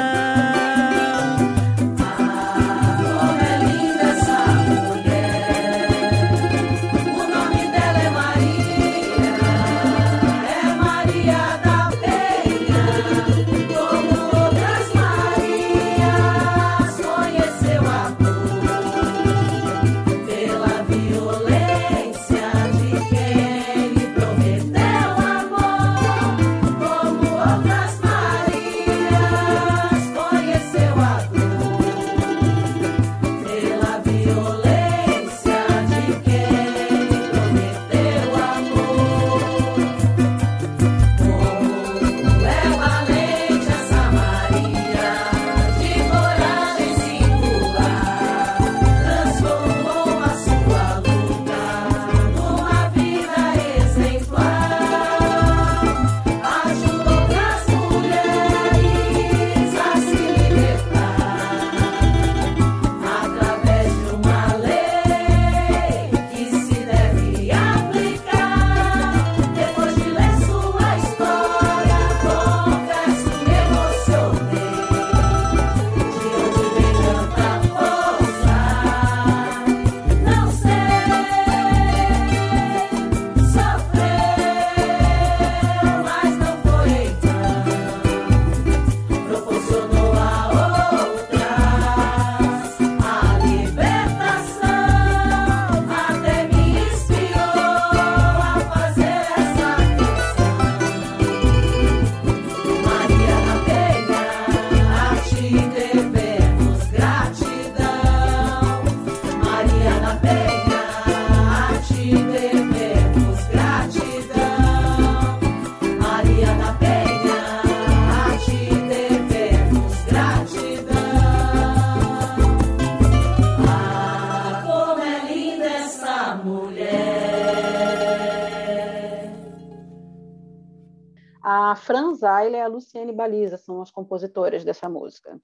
[131.86, 135.40] Fran Zaila e a Luciane Baliza são as compositoras dessa música.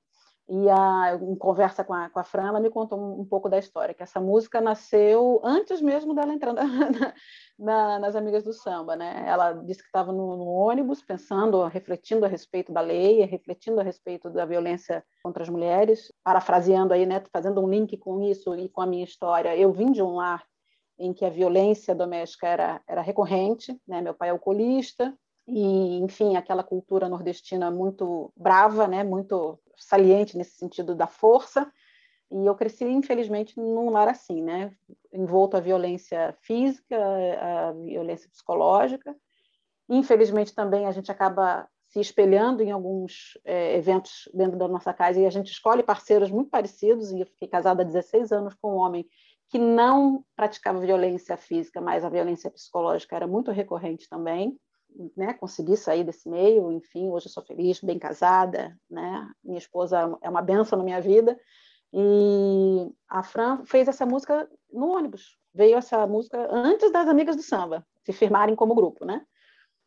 [0.48, 3.48] E a, em conversa com a, com a Fran, ela me contou um, um, pouco
[3.48, 6.64] da história, que essa música nasceu antes mesmo dela entrar na,
[7.56, 8.96] na, nas Amigas do Samba.
[8.96, 9.24] Né?
[9.24, 13.84] Ela disse que estava no, no, ônibus, pensando, refletindo a respeito da lei, refletindo a
[13.84, 18.68] respeito da violência contra as mulheres, parafraseando aí, né, fazendo um link com isso e
[18.68, 19.56] com a minha história.
[19.56, 20.44] Eu vim de um lar
[20.98, 24.02] em que a violência doméstica era, era recorrente, né?
[24.02, 25.16] meu pai é alcoolista,
[25.46, 29.02] e, enfim, aquela cultura nordestina muito brava, né?
[29.02, 31.70] muito saliente nesse sentido da força.
[32.30, 34.74] E eu cresci, infelizmente, num lar assim, né?
[35.12, 36.96] envolto a violência física,
[37.40, 39.14] a violência psicológica.
[39.88, 45.20] Infelizmente, também a gente acaba se espelhando em alguns é, eventos dentro da nossa casa
[45.20, 47.10] e a gente escolhe parceiros muito parecidos.
[47.10, 49.06] E eu fiquei casada há 16 anos com um homem
[49.50, 54.58] que não praticava violência física, mas a violência psicológica era muito recorrente também
[55.16, 60.28] né, consegui sair desse meio, enfim, hoje sou feliz, bem casada, né, minha esposa é
[60.28, 61.38] uma benção na minha vida,
[61.92, 67.42] e a Fran fez essa música no ônibus, veio essa música antes das Amigas do
[67.42, 69.24] Samba se firmarem como grupo, né,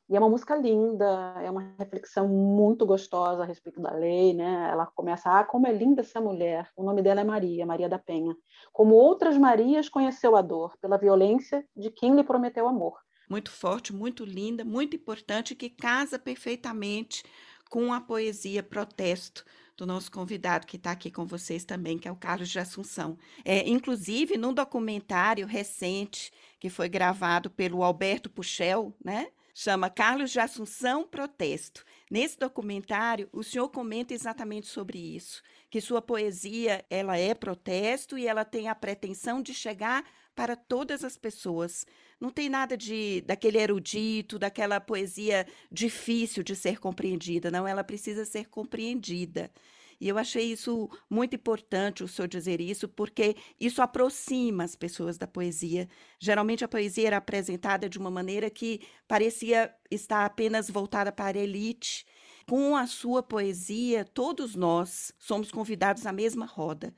[0.07, 4.69] e é uma música linda, é uma reflexão muito gostosa a respeito da lei, né?
[4.71, 6.69] Ela começa, ah, como é linda essa mulher.
[6.77, 8.35] O nome dela é Maria, Maria da Penha.
[8.71, 12.99] Como outras Marias conheceu a dor pela violência de quem lhe prometeu amor
[13.29, 17.23] muito forte, muito linda, muito importante, que casa perfeitamente
[17.69, 19.43] com a poesia protesto
[19.77, 23.17] do nosso convidado que está aqui com vocês também, que é o Carlos de Assunção.
[23.43, 29.27] É, inclusive, num documentário recente que foi gravado pelo Alberto Puchel, né?
[29.57, 31.85] Chama Carlos de Assunção Protesto.
[32.11, 38.27] Nesse documentário, o senhor comenta exatamente sobre isso, que sua poesia ela é protesto e
[38.27, 40.03] ela tem a pretensão de chegar
[40.35, 41.85] para todas as pessoas.
[42.19, 48.25] Não tem nada de daquele erudito, daquela poesia difícil de ser compreendida, não, ela precisa
[48.25, 49.51] ser compreendida.
[49.99, 55.17] E eu achei isso muito importante o senhor dizer isso, porque isso aproxima as pessoas
[55.17, 55.87] da poesia.
[56.19, 61.41] Geralmente a poesia era apresentada de uma maneira que parecia estar apenas voltada para a
[61.41, 62.05] elite.
[62.45, 66.93] Com a sua poesia, todos nós somos convidados à mesma roda.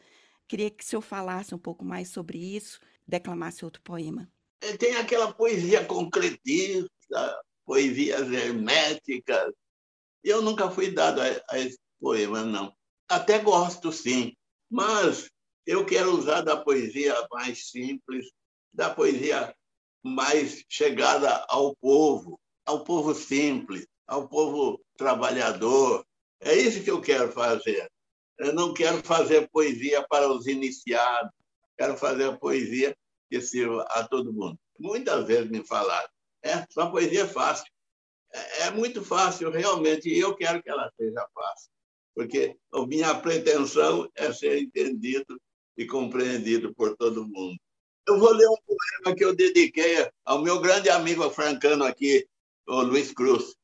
[0.47, 4.30] Queria que o senhor falasse um pouco mais sobre isso declamasse outro poema.
[4.62, 9.53] É, tem aquela poesia concretista, poesias herméticas.
[10.24, 12.74] Eu nunca fui dado a, a esse poema, não.
[13.10, 14.36] Até gosto, sim,
[14.70, 15.30] mas
[15.66, 18.32] eu quero usar da poesia mais simples,
[18.74, 19.55] da poesia
[20.03, 26.05] mais chegada ao povo, ao povo simples, ao povo trabalhador.
[26.41, 27.89] É isso que eu quero fazer.
[28.38, 31.32] Eu não quero fazer poesia para os iniciados,
[31.78, 32.95] quero fazer poesia
[33.30, 34.57] que sirva a todo mundo.
[34.80, 36.09] Muitas vezes me falaram,
[36.43, 37.71] é, sua poesia é fácil.
[38.34, 41.69] É, é muito fácil, realmente, e eu quero que ela seja fácil,
[42.15, 45.39] porque a minha pretensão é ser entendido
[45.78, 47.57] e compreendido por todo mundo.
[48.07, 52.28] Eu vou ler um poema que eu dediquei ao meu grande amigo francano aqui,
[52.67, 53.55] o Luiz Cruz,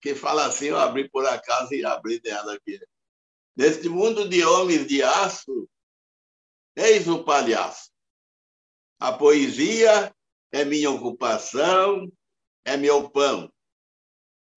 [0.00, 2.78] que fala assim, eu abri por acaso e abri dela aqui.
[3.56, 5.68] Neste mundo de homens de aço,
[6.76, 7.90] Eis o palhaço.
[8.98, 10.14] A poesia
[10.52, 12.10] é minha ocupação,
[12.64, 13.52] é meu pão.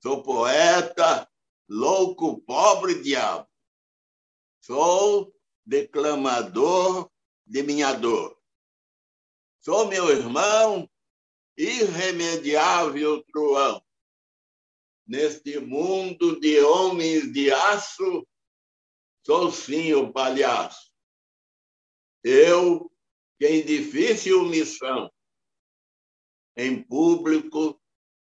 [0.02, 1.30] Sou poeta,
[1.68, 3.48] louco, pobre diabo.
[4.62, 5.34] Sou
[5.66, 7.10] declamador
[7.46, 8.38] de minha dor.
[9.60, 10.90] Sou meu irmão,
[11.58, 13.84] irremediável truão.
[15.06, 18.28] Neste mundo de homens de aço,
[19.26, 20.88] sou sim o palhaço
[22.28, 22.92] eu,
[23.38, 25.12] que em difícil missão,
[26.56, 27.80] em público,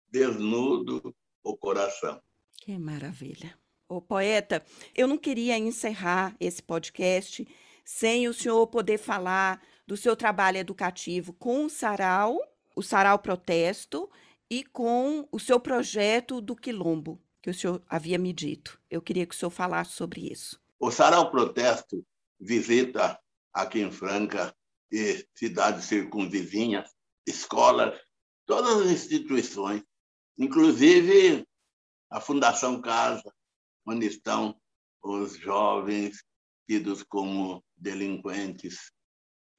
[0.09, 2.21] desnudo o coração.
[2.55, 3.57] Que maravilha.
[3.89, 4.63] Ô, poeta,
[4.93, 7.47] eu não queria encerrar esse podcast
[7.85, 12.37] sem o senhor poder falar do seu trabalho educativo com o Sarau,
[12.75, 14.09] o Sarau Protesto,
[14.49, 18.79] e com o seu projeto do Quilombo, que o senhor havia me dito.
[18.89, 20.61] Eu queria que o senhor falasse sobre isso.
[20.79, 22.05] O Sarau Protesto
[22.39, 23.19] visita
[23.53, 24.53] aqui em Franca
[25.35, 26.89] cidades circunvizinhas,
[27.25, 27.99] escolas,
[28.45, 29.83] todas as instituições,
[30.37, 31.45] inclusive
[32.09, 33.33] a Fundação Casa,
[33.85, 34.59] onde estão
[35.03, 36.23] os jovens
[36.67, 38.91] tidos como delinquentes.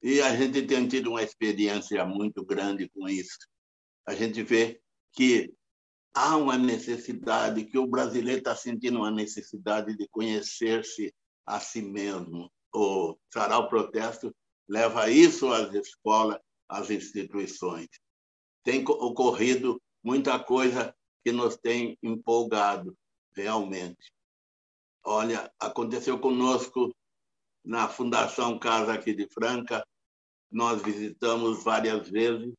[0.01, 3.37] E a gente tem tido uma experiência muito grande com isso.
[4.07, 4.81] A gente vê
[5.13, 5.53] que
[6.13, 11.13] há uma necessidade, que o brasileiro está sentindo uma necessidade de conhecer-se
[11.45, 14.33] a si mesmo, o Sarau Protesto
[14.69, 16.39] leva isso às escolas,
[16.69, 17.89] às instituições.
[18.63, 20.95] Tem ocorrido muita coisa
[21.25, 22.95] que nos tem empolgado
[23.35, 24.13] realmente.
[25.03, 26.93] Olha, aconteceu conosco
[27.65, 29.83] na Fundação Casa aqui de Franca,
[30.51, 32.53] nós visitamos várias vezes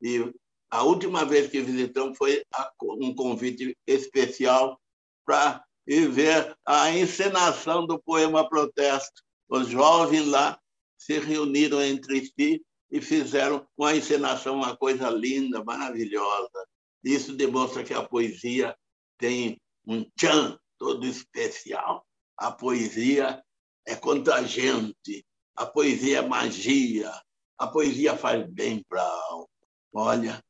[0.00, 0.32] e
[0.70, 2.42] a última vez que visitamos foi
[2.80, 4.80] um convite especial
[5.24, 9.22] para ver a encenação do poema Protesto.
[9.48, 10.58] Os jovens lá
[11.04, 16.66] se reuniram entre si e fizeram uma encenação, uma coisa linda, maravilhosa.
[17.02, 18.76] Isso demonstra que a poesia
[19.18, 22.06] tem um tchan todo especial.
[22.36, 23.42] A poesia
[23.84, 25.26] é contagiante,
[25.56, 27.12] a poesia é magia,
[27.58, 29.48] a poesia faz bem para a alma.
[29.92, 30.44] Olha,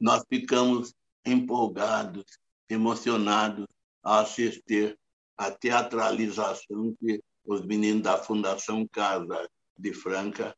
[0.00, 0.92] nós ficamos
[1.24, 2.24] empolgados,
[2.68, 3.66] emocionados
[4.02, 4.98] a assistir
[5.36, 9.48] à teatralização que os meninos da Fundação Casa
[9.82, 10.56] de Franca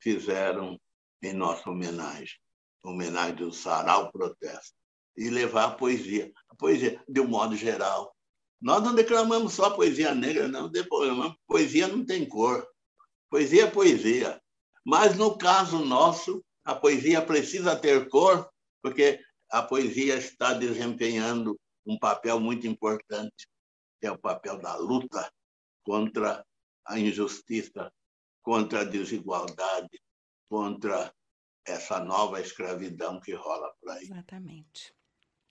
[0.00, 0.80] fizeram
[1.22, 2.38] em nossa homenagem,
[2.82, 4.74] homenagem do Sarau Protesto,
[5.16, 6.32] e levar a poesia.
[6.48, 8.14] A poesia, de um modo geral.
[8.60, 12.66] Nós não declamamos só poesia negra, não, declamamos poesia não tem cor.
[13.28, 14.40] Poesia é poesia.
[14.84, 18.48] Mas, no caso nosso, a poesia precisa ter cor,
[18.82, 23.48] porque a poesia está desempenhando um papel muito importante,
[24.00, 25.30] que é o papel da luta
[25.82, 26.44] contra
[26.86, 27.92] a injustiça
[28.42, 30.00] contra a desigualdade,
[30.48, 31.12] contra
[31.66, 34.04] essa nova escravidão que rola por aí.
[34.04, 34.94] Exatamente.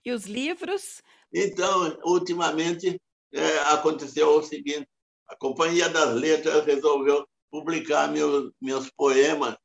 [0.04, 1.02] E os livros?
[1.32, 3.00] Então, ultimamente,
[3.32, 4.88] é, aconteceu o seguinte:
[5.28, 9.56] a Companhia das Letras resolveu publicar meus, meus poemas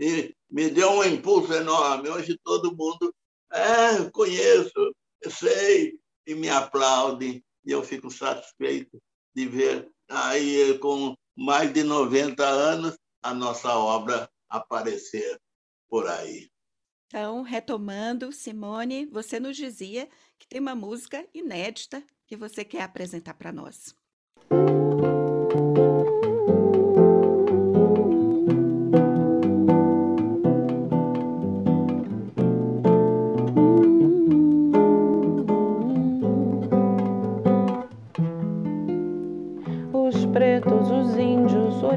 [0.00, 2.08] e me deu um impulso enorme.
[2.08, 3.14] Hoje todo mundo
[3.52, 4.94] é, conheço,
[5.28, 9.00] sei, e me aplaude, e eu fico satisfeito
[9.34, 15.40] de ver aí com mais de 90 anos, a nossa obra aparecer
[15.88, 16.50] por aí.
[17.06, 23.34] Então, retomando, Simone, você nos dizia que tem uma música inédita que você quer apresentar
[23.34, 23.94] para nós.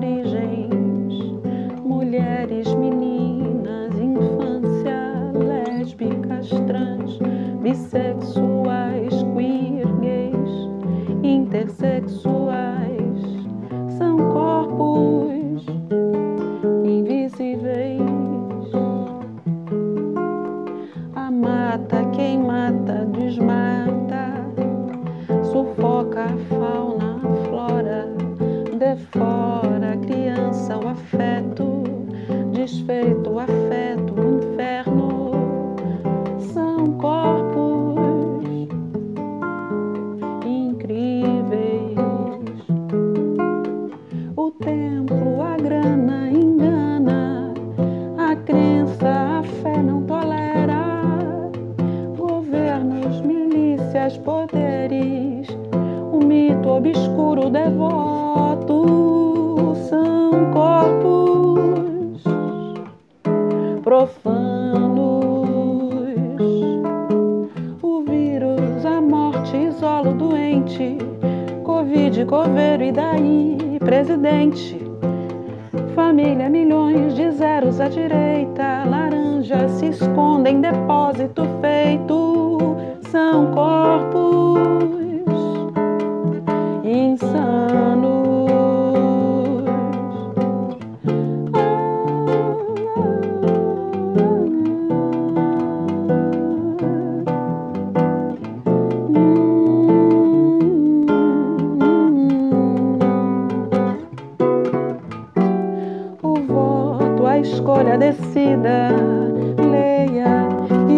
[0.02, 0.41] melodies
[107.42, 108.90] escolha decida,
[109.58, 110.48] leia,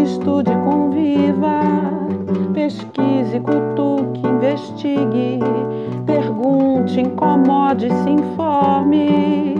[0.03, 1.61] estude, conviva,
[2.53, 5.39] pesquise, cutuque, investigue,
[6.05, 9.52] pergunte, incomode, se informe.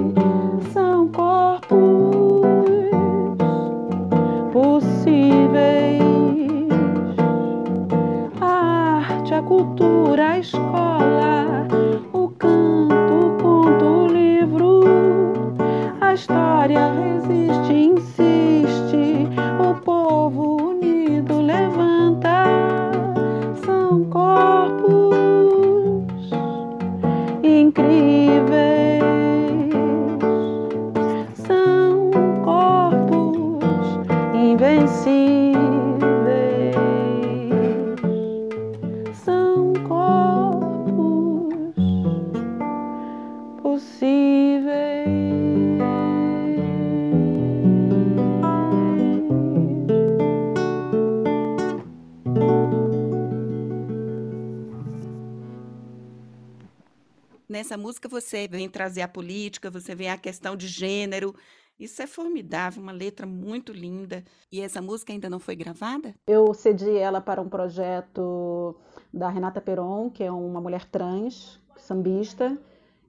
[58.14, 61.34] Você vem trazer a política, você vem a questão de gênero.
[61.80, 64.24] Isso é formidável, uma letra muito linda.
[64.52, 66.14] E essa música ainda não foi gravada?
[66.28, 68.76] Eu cedi ela para um projeto
[69.12, 72.56] da Renata Peron, que é uma mulher trans, sambista,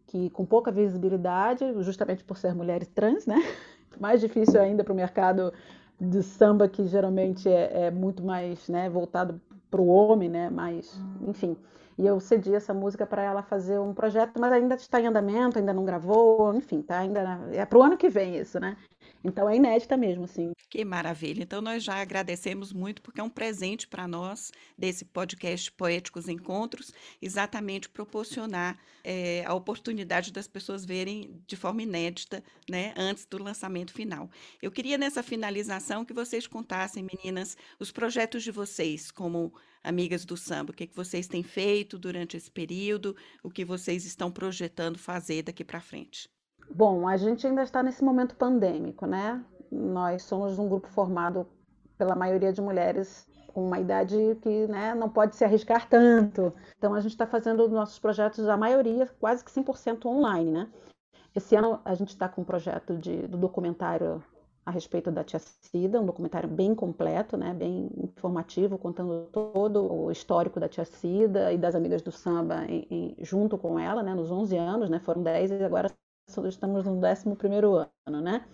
[0.07, 3.37] que com pouca visibilidade, justamente por ser mulher trans, né?
[4.01, 5.53] Mais difícil ainda para o mercado
[6.01, 9.41] de samba, que geralmente é, é muito mais né, voltado
[9.71, 10.49] para o homem, né?
[10.49, 10.99] Mas,
[11.29, 11.57] enfim.
[11.99, 15.59] E eu cedi essa música para ela fazer um projeto, mas ainda está em andamento,
[15.59, 17.21] ainda não gravou, enfim, tá ainda
[17.53, 18.77] é para o ano que vem isso, né?
[19.25, 20.53] Então é inédita mesmo, assim.
[20.69, 21.43] Que maravilha.
[21.43, 26.93] Então nós já agradecemos muito porque é um presente para nós desse podcast Poéticos Encontros,
[27.23, 33.95] exatamente proporcionar é, a oportunidade das pessoas verem de forma inédita, né, antes do lançamento
[33.95, 34.31] final.
[34.61, 40.37] Eu queria nessa finalização que vocês contassem, meninas, os projetos de vocês como amigas do
[40.37, 44.99] samba, o que, que vocês têm feito durante esse período, o que vocês estão projetando
[44.99, 46.29] fazer daqui para frente.
[46.71, 49.43] Bom, a gente ainda está nesse momento pandêmico, né?
[49.71, 51.47] Nós somos um grupo formado
[51.97, 56.53] pela maioria de mulheres com uma idade que né, não pode se arriscar tanto.
[56.77, 60.69] Então, a gente está fazendo nossos projetos, a maioria, quase que 100% online, né?
[61.35, 64.23] Esse ano a gente está com um projeto de, do documentário
[64.67, 70.11] a respeito da Tia Cida, um documentário bem completo, né, bem informativo, contando todo o
[70.11, 74.15] histórico da Tia Cida e das amigas do samba em, em, junto com ela, né,
[74.15, 75.91] nos 11 anos, né, foram 10 e agora
[76.27, 78.45] estamos no 11º ano, né?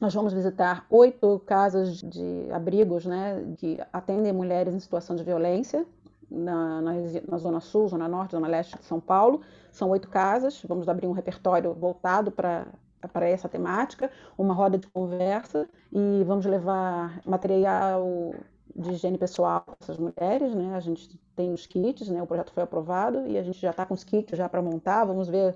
[0.00, 5.86] Nós vamos visitar oito casas de abrigos, né, que atendem mulheres em situação de violência,
[6.30, 6.92] na, na,
[7.28, 9.42] na, Zona Sul, Zona Norte, Zona Leste de São Paulo.
[9.70, 12.66] São oito casas, vamos abrir um repertório voltado para
[13.12, 18.34] para essa temática, uma roda de conversa e vamos levar material
[18.74, 20.74] de higiene pessoal para essas mulheres, né?
[20.74, 22.22] A gente tem os kits, né?
[22.22, 25.04] O projeto foi aprovado e a gente já está com os kits já para montar.
[25.04, 25.54] Vamos ver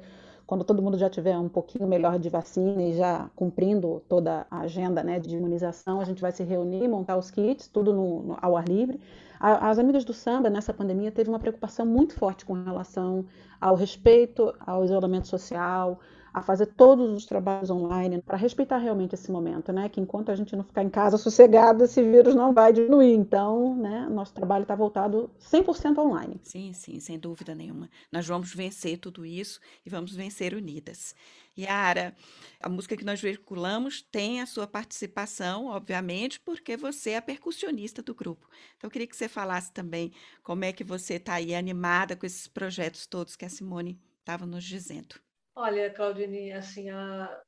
[0.48, 4.60] quando todo mundo já tiver um pouquinho melhor de vacina e já cumprindo toda a
[4.60, 8.38] agenda né, de imunização, a gente vai se reunir, montar os kits, tudo no, no,
[8.40, 8.98] ao ar livre.
[9.38, 13.26] A, as amigas do samba, nessa pandemia, teve uma preocupação muito forte com relação
[13.60, 16.00] ao respeito ao isolamento social,
[16.38, 19.88] a fazer todos os trabalhos online para respeitar realmente esse momento, né?
[19.88, 23.12] Que enquanto a gente não ficar em casa sossegada, esse vírus não vai diminuir.
[23.12, 26.40] Então, né, nosso trabalho está voltado 100% online.
[26.42, 27.90] Sim, sim, sem dúvida nenhuma.
[28.10, 31.14] Nós vamos vencer tudo isso e vamos vencer unidas.
[31.58, 32.14] Yara,
[32.60, 38.00] a música que nós veiculamos tem a sua participação, obviamente, porque você é a percussionista
[38.00, 38.48] do grupo.
[38.76, 40.12] Então, eu queria que você falasse também
[40.42, 44.46] como é que você está aí animada com esses projetos todos que a Simone estava
[44.46, 45.16] nos dizendo.
[45.60, 47.42] Olha, Claudine, assim, a,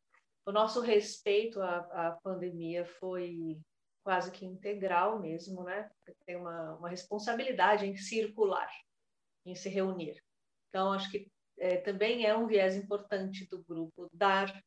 [0.45, 3.57] o nosso respeito à, à, pandemia foi
[4.03, 5.89] quase que integral mesmo, né?
[6.27, 8.69] Tem uma, uma responsabilidade em circular,
[9.47, 10.21] em se reunir.
[10.69, 14.61] Então, acho que é, também é um viés importante do grupo dar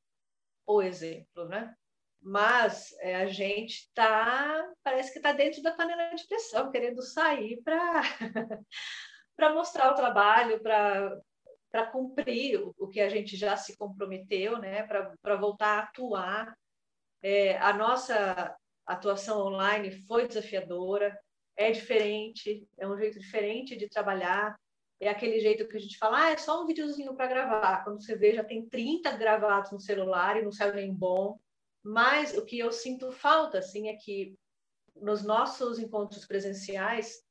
[0.65, 1.75] o exemplo, né?
[2.21, 7.61] Mas é, a gente tá, parece que está dentro da panela de pressão, querendo sair
[7.61, 8.03] para
[9.35, 11.19] para mostrar o trabalho, para
[11.73, 16.55] para cumprir o, o, que a gente já se comprometeu, né, para voltar a atuar.
[17.19, 18.55] É, a nossa
[18.85, 21.17] atuação online foi desafiadora,
[21.57, 24.55] é diferente, é um jeito diferente de trabalhar,
[24.99, 27.83] é aquele jeito que a gente fala, ah, é só um videozinho para gravar.
[27.83, 31.39] Quando você vê, já tem 30 gravados no celular e não saiu nem bom.
[31.81, 34.35] Mas o que eu sinto falta, assim, é que
[34.95, 37.23] nos nossos encontros presenciais,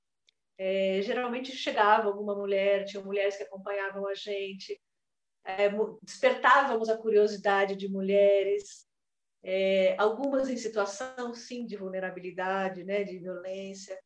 [0.58, 4.80] é, geralmente chegava alguma mulher, tinha mulheres que acompanhavam a gente,
[5.44, 5.68] é,
[6.02, 8.86] despertávamos a curiosidade de mulheres,
[9.42, 13.98] é, algumas em situação, sim, de vulnerabilidade, né, de violência.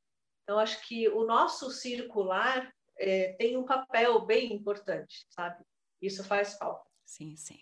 [0.42, 5.62] Então, acho que o nosso circular é, tem um papel bem importante, sabe?
[6.00, 6.88] Isso faz falta.
[7.04, 7.60] Sim, sim.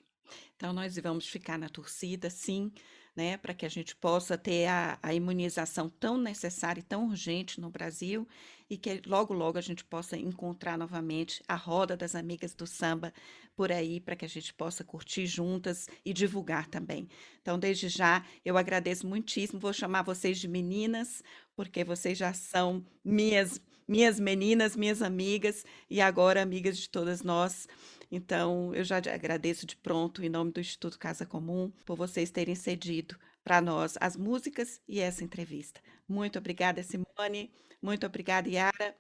[0.55, 2.73] Então, nós vamos ficar na torcida, sim,
[3.17, 7.61] né, para que a gente possa ter a, a, imunização tão necessária e tão urgente
[7.61, 8.27] no Brasil
[8.69, 13.13] e que logo, logo a gente possa encontrar novamente a roda das amigas do samba
[13.55, 17.09] por aí, para que a gente possa curtir juntas e divulgar também.
[17.41, 21.23] Então, desde já, eu agradeço muitíssimo, vou chamar vocês de meninas,
[21.55, 27.69] porque vocês já são minhas, minhas meninas, minhas amigas e agora amigas de todas nós.
[28.11, 32.55] Então, eu já agradeço de pronto, em nome do Instituto Casa Comum, por vocês terem
[32.55, 35.81] cedido para nós as músicas e essa entrevista.
[36.09, 37.53] Muito obrigada, Simone.
[37.83, 38.95] Muito obrigada, Yara.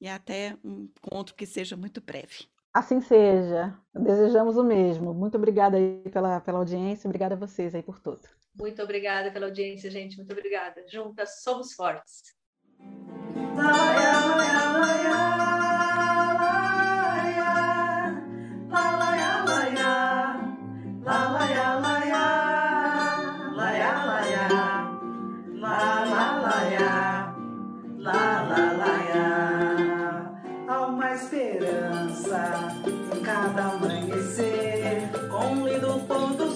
[0.00, 2.46] E até um encontro que seja muito breve.
[2.74, 3.78] Assim seja.
[3.94, 5.14] Desejamos o mesmo.
[5.14, 7.06] Muito obrigada aí pela, pela audiência.
[7.06, 8.22] Obrigada a vocês aí por tudo.
[8.58, 10.16] Muito obrigada pela audiência, gente.
[10.16, 10.84] Muito obrigada.
[10.88, 12.34] Juntas somos fortes.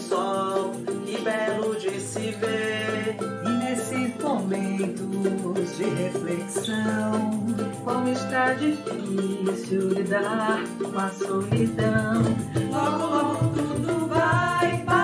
[0.08, 0.72] Sol,
[1.04, 3.16] que belo de se ver.
[3.44, 7.32] E nesses momentos de reflexão,
[7.84, 12.22] como está difícil lidar com a solidão.
[12.72, 14.97] Logo, logo tudo vai passar.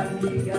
[0.00, 0.58] Amiga,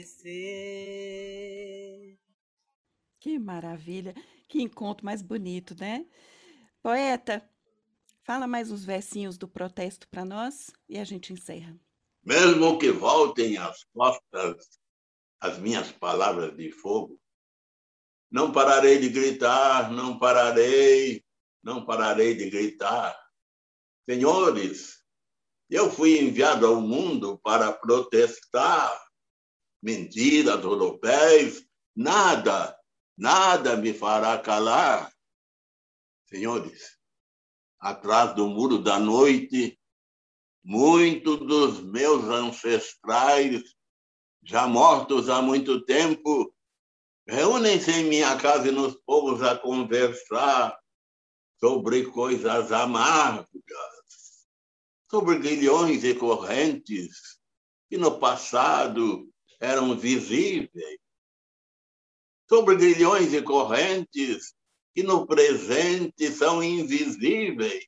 [0.00, 0.98] amanhecer.
[3.20, 4.14] Que maravilha,
[4.48, 6.06] que encontro mais bonito, né?
[6.82, 7.46] Poeta,
[8.22, 11.78] fala mais uns versinhos do protesto para nós e a gente encerra.
[12.24, 14.80] Mesmo que voltem as costas
[15.42, 17.18] as minhas palavras de fogo,
[18.30, 21.24] não pararei de gritar, não pararei,
[21.62, 23.18] não pararei de gritar.
[24.08, 25.02] Senhores,
[25.70, 29.09] eu fui enviado ao mundo para protestar.
[29.82, 31.64] Mentiras, europeus,
[31.96, 32.78] nada,
[33.16, 35.10] nada me fará calar.
[36.26, 36.98] Senhores,
[37.78, 39.78] atrás do muro da noite,
[40.62, 43.62] muitos dos meus ancestrais,
[44.42, 46.54] já mortos há muito tempo,
[47.26, 50.78] reúnem-se em minha casa e nos povos a conversar
[51.58, 53.46] sobre coisas amargas,
[55.10, 57.38] sobre grilhões e correntes
[57.88, 59.28] que no passado
[59.60, 60.98] eram visíveis,
[62.48, 64.54] sobre grilhões e correntes
[64.94, 67.86] que no presente são invisíveis,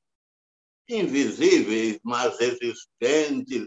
[0.88, 3.66] invisíveis, mas existentes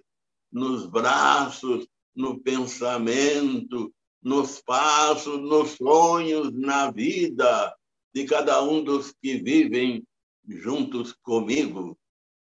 [0.51, 1.86] nos braços,
[2.16, 7.76] no pensamento, nos passos, nos sonhos, na vida
[8.14, 10.08] de cada um dos que vivem
[10.47, 11.99] juntos comigo,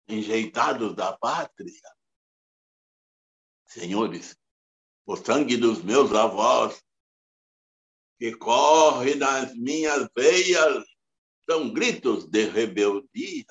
[0.08, 1.70] enjeitados da pátria.
[3.66, 4.37] Senhores,
[5.08, 6.84] o sangue dos meus avós,
[8.18, 10.84] que corre nas minhas veias,
[11.48, 13.46] são gritos de rebeldia.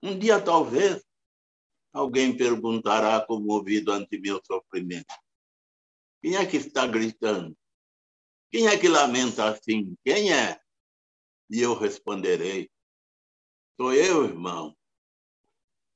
[0.00, 1.04] Um dia, talvez,
[1.92, 5.12] alguém perguntará comovido ante meu sofrimento:
[6.22, 7.58] quem é que está gritando?
[8.48, 9.96] Quem é que lamenta assim?
[10.04, 10.60] Quem é?
[11.50, 12.70] E eu responderei:
[13.76, 14.76] sou eu, irmão.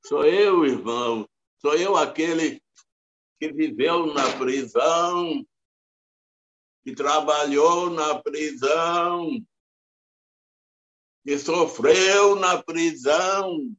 [0.05, 1.29] Sou eu, irmão.
[1.61, 2.61] Sou eu aquele
[3.39, 5.45] que viveu na prisão,
[6.83, 9.29] que trabalhou na prisão,
[11.23, 13.75] que sofreu na prisão,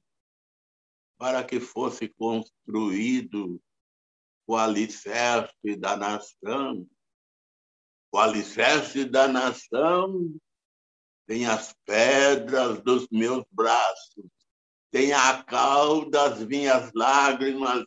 [1.19, 3.61] para que fosse construído
[4.47, 6.87] o alicerce da nação.
[8.13, 10.35] O alicerce da nação
[11.27, 14.31] tem as pedras dos meus braços,
[14.91, 17.85] tem a cal das minhas lágrimas,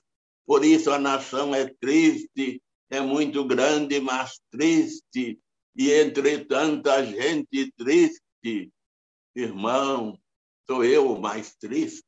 [0.47, 5.37] por isso a nação é triste, é muito grande, mas triste,
[5.75, 8.71] e entre tanta gente triste,
[9.35, 10.17] irmão,
[10.65, 12.07] sou eu o mais triste.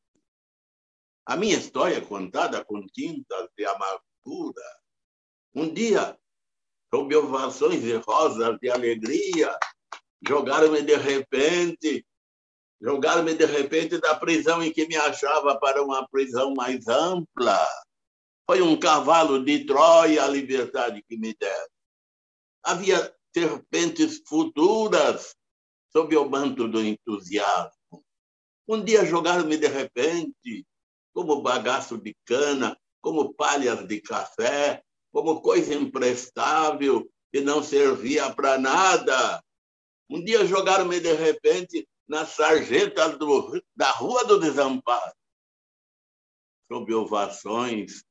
[1.25, 4.63] A minha história é contada com tintas de amargura.
[5.53, 6.17] Um dia,
[6.89, 9.53] sob ovações e rosas de alegria,
[10.25, 12.05] jogaram-me de repente,
[12.81, 17.67] jogaram-me de repente da prisão em que me achava para uma prisão mais ampla.
[18.49, 21.69] Foi um cavalo de Troia a liberdade que me deram.
[22.63, 25.35] Havia serpentes futuras
[25.91, 28.03] sob o manto do entusiasmo.
[28.67, 30.65] Um dia jogaram-me de repente
[31.13, 38.57] como bagaço de cana como palhas de café, como coisa imprestável que não servia para
[38.57, 39.43] nada.
[40.09, 45.13] Um dia jogaram-me de repente na sarjeta do, da Rua do Desamparo,
[46.67, 48.08] sob ovações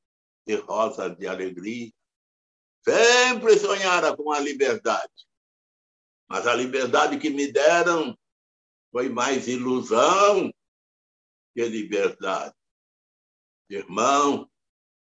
[0.48, 1.92] e rosas de alegria.
[2.82, 5.12] Sempre sonhara com a liberdade,
[6.28, 8.18] mas a liberdade que me deram
[8.90, 10.50] foi mais ilusão
[11.54, 12.54] que liberdade.
[13.68, 14.48] Irmão,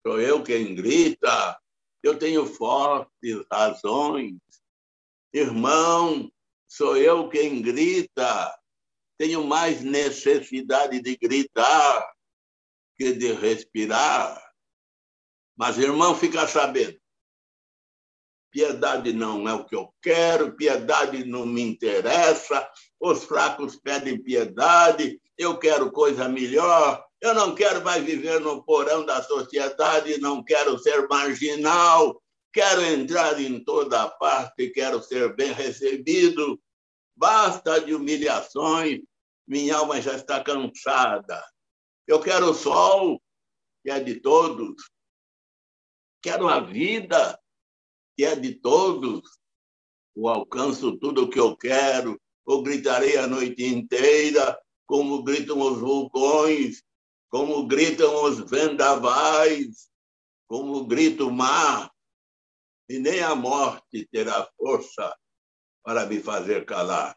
[0.07, 1.61] sou eu quem grita,
[2.03, 4.39] eu tenho fortes razões.
[5.33, 6.33] Irmão,
[6.67, 8.59] sou eu quem grita,
[9.19, 12.15] tenho mais necessidade de gritar
[12.97, 14.44] que de respirar.
[15.57, 16.99] Mas, irmão, fica sabendo,
[18.51, 22.69] piedade não é o que eu quero, piedade não me interessa,
[23.01, 29.05] os fracos pedem piedade, eu quero coisa melhor, eu não quero mais viver no porão
[29.05, 36.61] da sociedade, não quero ser marginal, quero entrar em toda parte, quero ser bem recebido.
[37.17, 39.01] Basta de humilhações,
[39.47, 41.45] minha alma já está cansada.
[42.07, 43.21] Eu quero o sol,
[43.83, 44.75] que é de todos.
[46.25, 47.39] Quero a vida,
[48.17, 49.21] que é de todos.
[50.17, 55.79] Eu alcanço tudo o que eu quero, ou gritarei a noite inteira, como gritam os
[55.79, 56.83] vulcões,
[57.29, 59.91] como gritam os vendavais,
[60.49, 61.93] como grita o mar,
[62.89, 65.15] e nem a morte terá força
[65.83, 67.15] para me fazer calar.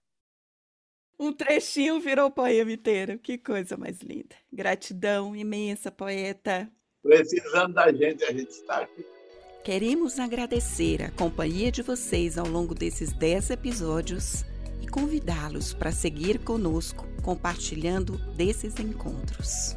[1.17, 3.17] Um trechinho virou poema inteiro.
[3.17, 4.35] Que coisa mais linda.
[4.51, 6.69] Gratidão imensa, poeta.
[7.01, 9.05] Precisando da gente, a gente está aqui.
[9.63, 14.45] Queremos agradecer a companhia de vocês ao longo desses 10 episódios
[14.81, 19.75] e convidá-los para seguir conosco, compartilhando desses encontros.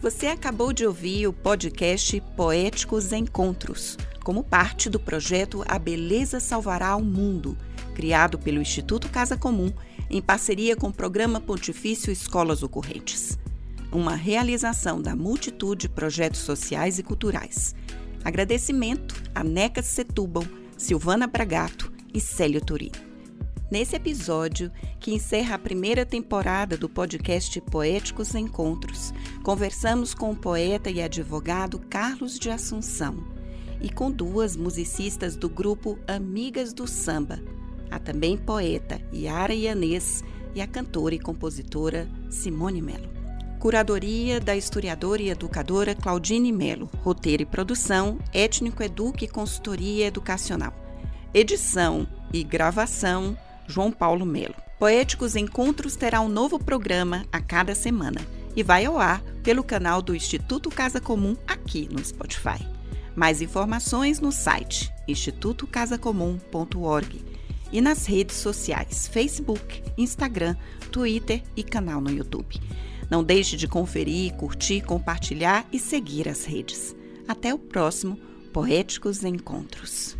[0.00, 6.94] Você acabou de ouvir o podcast Poéticos Encontros, como parte do projeto A Beleza Salvará
[6.96, 7.56] o Mundo,
[7.94, 9.72] criado pelo Instituto Casa Comum
[10.10, 13.38] em parceria com o Programa Pontifício Escolas Ocorrentes.
[13.90, 17.74] Uma realização da multitude de projetos sociais e culturais
[18.24, 20.44] Agradecimento a Neca Setúbal,
[20.76, 23.08] Silvana Bragato e Célio Turino.
[23.70, 29.12] Nesse episódio, que encerra a primeira temporada do podcast Poéticos Encontros,
[29.42, 33.24] conversamos com o poeta e advogado Carlos de Assunção
[33.80, 37.40] e com duas musicistas do grupo Amigas do Samba,
[37.90, 40.24] a também poeta Yara Ianês
[40.54, 43.17] e a cantora e compositora Simone Melo.
[43.58, 46.88] Curadoria da historiadora e educadora Claudine Melo.
[47.02, 50.72] Roteiro e produção, Étnico Eduque e Consultoria Educacional.
[51.34, 53.36] Edição e gravação,
[53.66, 54.54] João Paulo Melo.
[54.78, 58.20] Poéticos Encontros terá um novo programa a cada semana
[58.54, 62.64] e vai ao ar pelo canal do Instituto Casa Comum aqui no Spotify.
[63.16, 67.24] Mais informações no site institutocasacomum.org
[67.72, 70.54] e nas redes sociais Facebook, Instagram,
[70.92, 72.60] Twitter e canal no YouTube.
[73.10, 76.94] Não deixe de conferir, curtir, compartilhar e seguir as redes.
[77.26, 78.16] Até o próximo
[78.52, 80.17] Poéticos Encontros.